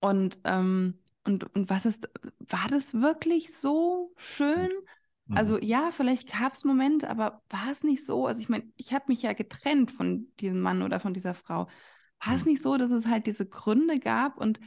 und, 0.00 0.38
ähm, 0.44 0.98
und, 1.24 1.54
und 1.54 1.70
was 1.70 1.86
ist, 1.86 2.08
war 2.40 2.68
das 2.68 2.92
wirklich 2.94 3.56
so 3.56 4.12
schön? 4.16 4.70
Mhm. 5.26 5.36
Also 5.36 5.58
ja, 5.58 5.90
vielleicht 5.92 6.30
gab 6.30 6.54
es 6.54 6.64
Momente, 6.64 7.08
aber 7.08 7.42
war 7.48 7.70
es 7.70 7.84
nicht 7.84 8.04
so? 8.04 8.26
Also 8.26 8.40
ich 8.40 8.48
meine, 8.48 8.70
ich 8.76 8.92
habe 8.92 9.06
mich 9.08 9.22
ja 9.22 9.32
getrennt 9.32 9.92
von 9.92 10.26
diesem 10.40 10.60
Mann 10.60 10.82
oder 10.82 11.00
von 11.00 11.14
dieser 11.14 11.34
Frau. 11.34 11.68
War 12.22 12.32
mhm. 12.32 12.38
es 12.38 12.44
nicht 12.44 12.62
so, 12.62 12.76
dass 12.76 12.90
es 12.90 13.06
halt 13.06 13.26
diese 13.26 13.46
Gründe 13.46 14.00
gab 14.00 14.38
und, 14.38 14.58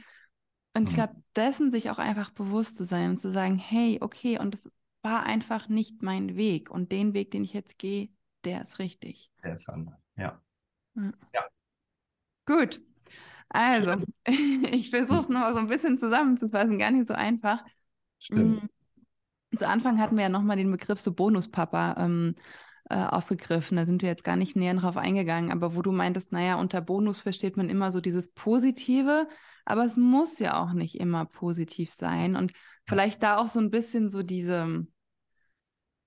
und 0.74 0.84
ich 0.84 0.92
mhm. 0.92 0.94
glaube, 0.94 1.22
dessen 1.36 1.70
sich 1.70 1.90
auch 1.90 1.98
einfach 1.98 2.30
bewusst 2.30 2.76
zu 2.76 2.84
sein 2.84 3.10
und 3.10 3.18
zu 3.18 3.30
sagen, 3.32 3.58
hey, 3.58 3.98
okay, 4.00 4.38
und 4.38 4.54
es 4.54 4.70
war 5.02 5.22
einfach 5.24 5.68
nicht 5.68 6.02
mein 6.02 6.34
Weg 6.34 6.70
und 6.70 6.90
den 6.90 7.14
Weg, 7.14 7.30
den 7.30 7.44
ich 7.44 7.52
jetzt 7.52 7.78
gehe, 7.78 8.08
der 8.44 8.62
ist 8.62 8.78
richtig. 8.78 9.30
Der 9.42 9.54
ist 9.54 9.68
anders, 9.68 9.98
ja. 10.16 10.40
Ja. 10.94 11.12
ja. 11.34 11.46
Gut. 12.46 12.80
Also, 13.48 13.96
ich 14.26 14.90
versuche 14.90 15.20
es 15.20 15.28
nochmal 15.28 15.52
so 15.52 15.58
ein 15.58 15.68
bisschen 15.68 15.98
zusammenzufassen, 15.98 16.78
gar 16.78 16.90
nicht 16.90 17.06
so 17.06 17.14
einfach. 17.14 17.64
Stimmt. 18.18 18.62
Mm, 18.62 19.56
zu 19.56 19.66
Anfang 19.66 19.98
hatten 19.98 20.16
wir 20.16 20.24
ja 20.24 20.28
nochmal 20.28 20.56
den 20.56 20.70
Begriff 20.70 21.00
so 21.00 21.12
Bonuspapa 21.12 21.96
ähm, 21.98 22.34
äh, 22.90 22.96
aufgegriffen. 22.96 23.76
Da 23.76 23.86
sind 23.86 24.02
wir 24.02 24.08
jetzt 24.08 24.24
gar 24.24 24.36
nicht 24.36 24.56
näher 24.56 24.74
drauf 24.74 24.96
eingegangen, 24.96 25.50
aber 25.50 25.74
wo 25.74 25.82
du 25.82 25.92
meintest, 25.92 26.32
naja, 26.32 26.56
unter 26.56 26.80
Bonus 26.80 27.20
versteht 27.20 27.56
man 27.56 27.70
immer 27.70 27.92
so 27.92 28.00
dieses 28.00 28.32
Positive, 28.32 29.28
aber 29.64 29.84
es 29.84 29.96
muss 29.96 30.38
ja 30.38 30.62
auch 30.62 30.72
nicht 30.72 31.00
immer 31.00 31.24
positiv 31.24 31.90
sein. 31.92 32.36
Und 32.36 32.52
vielleicht 32.86 33.22
da 33.22 33.38
auch 33.38 33.48
so 33.48 33.60
ein 33.60 33.70
bisschen 33.70 34.10
so 34.10 34.22
diese, 34.22 34.86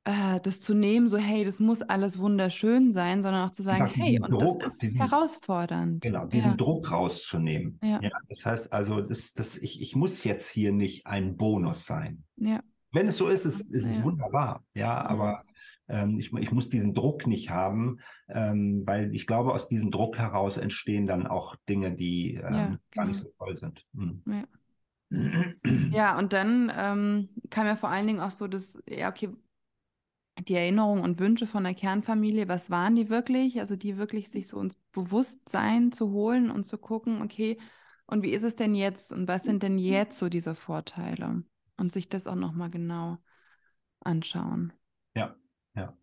äh, 0.04 0.40
das 0.42 0.62
zu 0.62 0.74
nehmen, 0.74 1.10
so 1.10 1.18
hey, 1.18 1.46
das 1.46 1.60
muss 1.60 1.82
alles 1.82 2.18
wunderschön 2.20 2.92
sein, 2.92 3.22
sondern 3.22 3.48
auch 3.48 3.52
zu 3.52 3.62
sagen, 3.62 3.86
sag, 3.86 3.98
hey, 3.98 4.20
und 4.20 4.32
Druck, 4.32 4.60
das 4.60 4.74
ist 4.74 4.82
diesen, 4.82 5.00
herausfordernd. 5.00 6.02
Genau, 6.02 6.26
diesen 6.26 6.52
ja. 6.52 6.58
Druck 6.58 6.92
rauszunehmen. 6.92 7.80
Ja. 7.84 8.00
ja. 8.02 8.10
das 8.30 8.46
heißt 8.46 8.74
also, 8.74 9.02
das, 9.02 9.34
das, 9.34 9.58
ich, 9.58 9.82
ich 9.82 9.96
muss 9.96 10.24
jetzt 10.24 10.50
hier 10.50 10.72
nicht 10.72 11.06
ein 11.06 11.38
Bonus 11.38 11.86
sein. 11.86 12.24
Ja. 12.38 12.62
Wenn 12.92 13.08
es 13.08 13.18
so 13.18 13.28
ist, 13.28 13.46
ist, 13.46 13.62
ist 13.72 13.86
es 13.86 14.04
wunderbar. 14.04 14.64
Ja, 14.74 15.06
aber 15.06 15.44
ähm, 15.88 16.20
ich, 16.20 16.34
ich 16.34 16.52
muss 16.52 16.70
diesen 16.70 16.94
Druck 16.94 17.28
nicht 17.28 17.50
haben, 17.50 18.00
ähm, 18.28 18.84
weil 18.86 19.14
ich 19.14 19.28
glaube, 19.28 19.54
aus 19.54 19.70
diesem 19.70 19.92
Druck 19.92 20.18
heraus 20.18 20.58
entstehen 20.58 21.06
dann 21.06 21.28
auch 21.28 21.56
Dinge, 21.70 21.92
die 21.92 22.36
ähm, 22.36 22.42
genau. 22.42 22.78
gar 22.92 23.06
nicht 23.06 23.22
genau. 23.22 23.34
so 23.38 23.46
toll 23.46 23.58
sind. 23.58 23.86
Hm. 23.96 24.24
Ja. 24.26 24.44
Ja, 25.92 26.18
und 26.18 26.32
dann 26.32 26.72
ähm, 26.74 27.30
kam 27.50 27.68
ja 27.68 27.76
vor 27.76 27.90
allen 27.90 28.08
Dingen 28.08 28.22
auch 28.22 28.32
so, 28.32 28.48
dass, 28.48 28.82
ja, 28.88 29.10
okay, 29.10 29.30
die 30.40 30.56
Erinnerungen 30.56 31.04
und 31.04 31.20
Wünsche 31.20 31.46
von 31.46 31.64
der 31.64 31.74
Kernfamilie, 31.74 32.48
was 32.48 32.70
waren 32.70 32.96
die 32.96 33.10
wirklich? 33.10 33.60
Also 33.60 33.76
die 33.76 33.98
wirklich 33.98 34.30
sich 34.30 34.48
so 34.48 34.60
ins 34.60 34.76
Bewusstsein 34.92 35.92
zu 35.92 36.12
holen 36.12 36.50
und 36.52 36.64
zu 36.66 36.78
gucken, 36.78 37.22
okay, 37.22 37.60
und 38.06 38.24
wie 38.24 38.32
ist 38.32 38.44
es 38.44 38.56
denn 38.56 38.76
jetzt 38.76 39.12
und 39.12 39.28
was 39.28 39.44
sind 39.44 39.64
denn 39.64 39.78
jetzt 39.78 40.18
so 40.18 40.30
diese 40.30 40.56
Vorteile? 40.56 41.44
Und 41.78 41.94
sich 41.94 42.10
das 42.10 42.28
auch 42.28 42.36
nochmal 42.36 42.70
genau 42.70 43.18
anschauen. 44.02 44.74
Ja, 45.16 45.36
ja. 45.76 45.96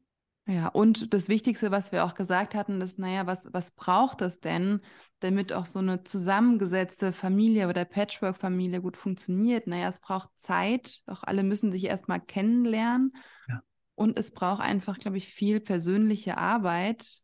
Ja, 0.47 0.69
und 0.69 1.13
das 1.13 1.29
Wichtigste, 1.29 1.71
was 1.71 1.93
wir 1.93 2.05
auch 2.05 2.15
gesagt 2.15 2.55
hatten, 2.55 2.81
ist, 2.81 2.99
naja, 2.99 3.27
was, 3.27 3.53
was 3.53 3.71
braucht 3.71 4.23
es 4.23 4.41
denn, 4.41 4.81
damit 5.21 5.53
auch 5.53 5.67
so 5.67 5.79
eine 5.79 6.05
zusammengesetzte 6.05 7.13
Familie 7.13 7.69
oder 7.69 7.85
Patchwork-Familie 7.85 8.81
gut 8.81 8.97
funktioniert? 8.97 9.67
Naja, 9.67 9.91
es 9.91 10.01
braucht 10.01 10.31
Zeit, 10.39 11.03
auch 11.07 11.23
alle 11.23 11.43
müssen 11.43 11.71
sich 11.71 11.85
erstmal 11.85 12.21
kennenlernen. 12.21 13.15
Ja. 13.47 13.63
Und 13.99 14.17
es 14.17 14.31
braucht 14.31 14.61
einfach, 14.61 14.97
glaube 15.01 15.17
ich, 15.17 15.27
viel 15.27 15.59
persönliche 15.59 16.39
Arbeit 16.39 17.21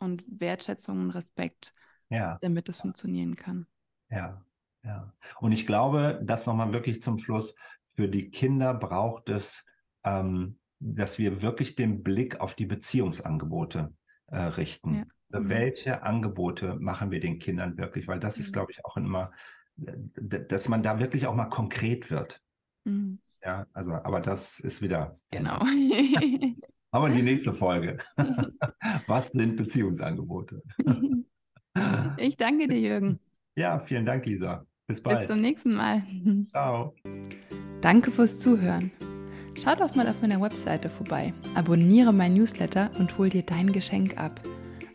und 0.00 0.24
Wertschätzung 0.26 1.02
und 1.02 1.10
Respekt, 1.10 1.72
ja. 2.10 2.36
damit 2.40 2.68
es 2.68 2.78
funktionieren 2.78 3.36
kann. 3.36 3.68
Ja, 4.10 4.44
ja. 4.82 5.12
Und 5.38 5.52
ich 5.52 5.68
glaube, 5.68 6.20
das 6.24 6.44
nochmal 6.44 6.72
wirklich 6.72 7.00
zum 7.00 7.18
Schluss, 7.18 7.54
für 7.94 8.08
die 8.08 8.28
Kinder 8.32 8.74
braucht 8.74 9.28
es, 9.28 9.64
ähm, 10.02 10.58
dass 10.80 11.16
wir 11.20 11.42
wirklich 11.42 11.76
den 11.76 12.02
Blick 12.02 12.40
auf 12.40 12.56
die 12.56 12.66
Beziehungsangebote 12.66 13.94
äh, 14.26 14.36
richten. 14.36 14.94
Ja. 14.96 15.04
Also 15.30 15.44
mhm. 15.44 15.48
Welche 15.48 16.02
Angebote 16.02 16.74
machen 16.74 17.12
wir 17.12 17.20
den 17.20 17.38
Kindern 17.38 17.78
wirklich? 17.78 18.08
Weil 18.08 18.18
das 18.18 18.36
mhm. 18.36 18.42
ist, 18.42 18.52
glaube 18.52 18.72
ich, 18.72 18.84
auch 18.84 18.96
immer, 18.96 19.30
dass 19.76 20.68
man 20.68 20.82
da 20.82 20.98
wirklich 20.98 21.28
auch 21.28 21.36
mal 21.36 21.50
konkret 21.50 22.10
wird. 22.10 22.42
Mhm. 22.82 23.20
Ja, 23.46 23.66
also, 23.74 23.92
aber 23.92 24.20
das 24.20 24.58
ist 24.58 24.82
wieder. 24.82 25.16
Genau. 25.30 25.60
aber 26.90 27.08
die 27.10 27.22
nächste 27.22 27.52
Folge. 27.52 27.98
Was 29.06 29.30
sind 29.30 29.54
Beziehungsangebote? 29.54 30.64
ich 32.18 32.36
danke 32.36 32.66
dir, 32.66 32.80
Jürgen. 32.80 33.20
Ja, 33.54 33.78
vielen 33.78 34.04
Dank, 34.04 34.26
Lisa. 34.26 34.66
Bis 34.88 35.00
bald. 35.00 35.20
Bis 35.20 35.28
zum 35.28 35.40
nächsten 35.40 35.76
Mal. 35.76 36.02
Ciao. 36.50 36.96
Danke 37.80 38.10
fürs 38.10 38.40
Zuhören. 38.40 38.90
Schau 39.54 39.76
doch 39.76 39.94
mal 39.94 40.08
auf 40.08 40.20
meiner 40.20 40.40
Webseite 40.40 40.90
vorbei. 40.90 41.32
Abonniere 41.54 42.12
mein 42.12 42.34
Newsletter 42.34 42.90
und 42.98 43.16
hol 43.16 43.28
dir 43.28 43.44
dein 43.44 43.70
Geschenk 43.70 44.18
ab. 44.20 44.40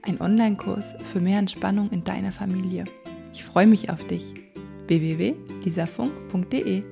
Ein 0.04 0.20
Online-Kurs 0.20 0.96
für 1.06 1.22
mehr 1.22 1.40
Entspannung 1.40 1.90
in 1.92 2.04
deiner 2.04 2.34
Familie. 2.34 2.84
Ich 3.32 3.46
freue 3.46 3.68
mich 3.68 3.90
auf 3.90 4.06
dich. 4.08 4.34
www.lisafunk.de 4.88 6.84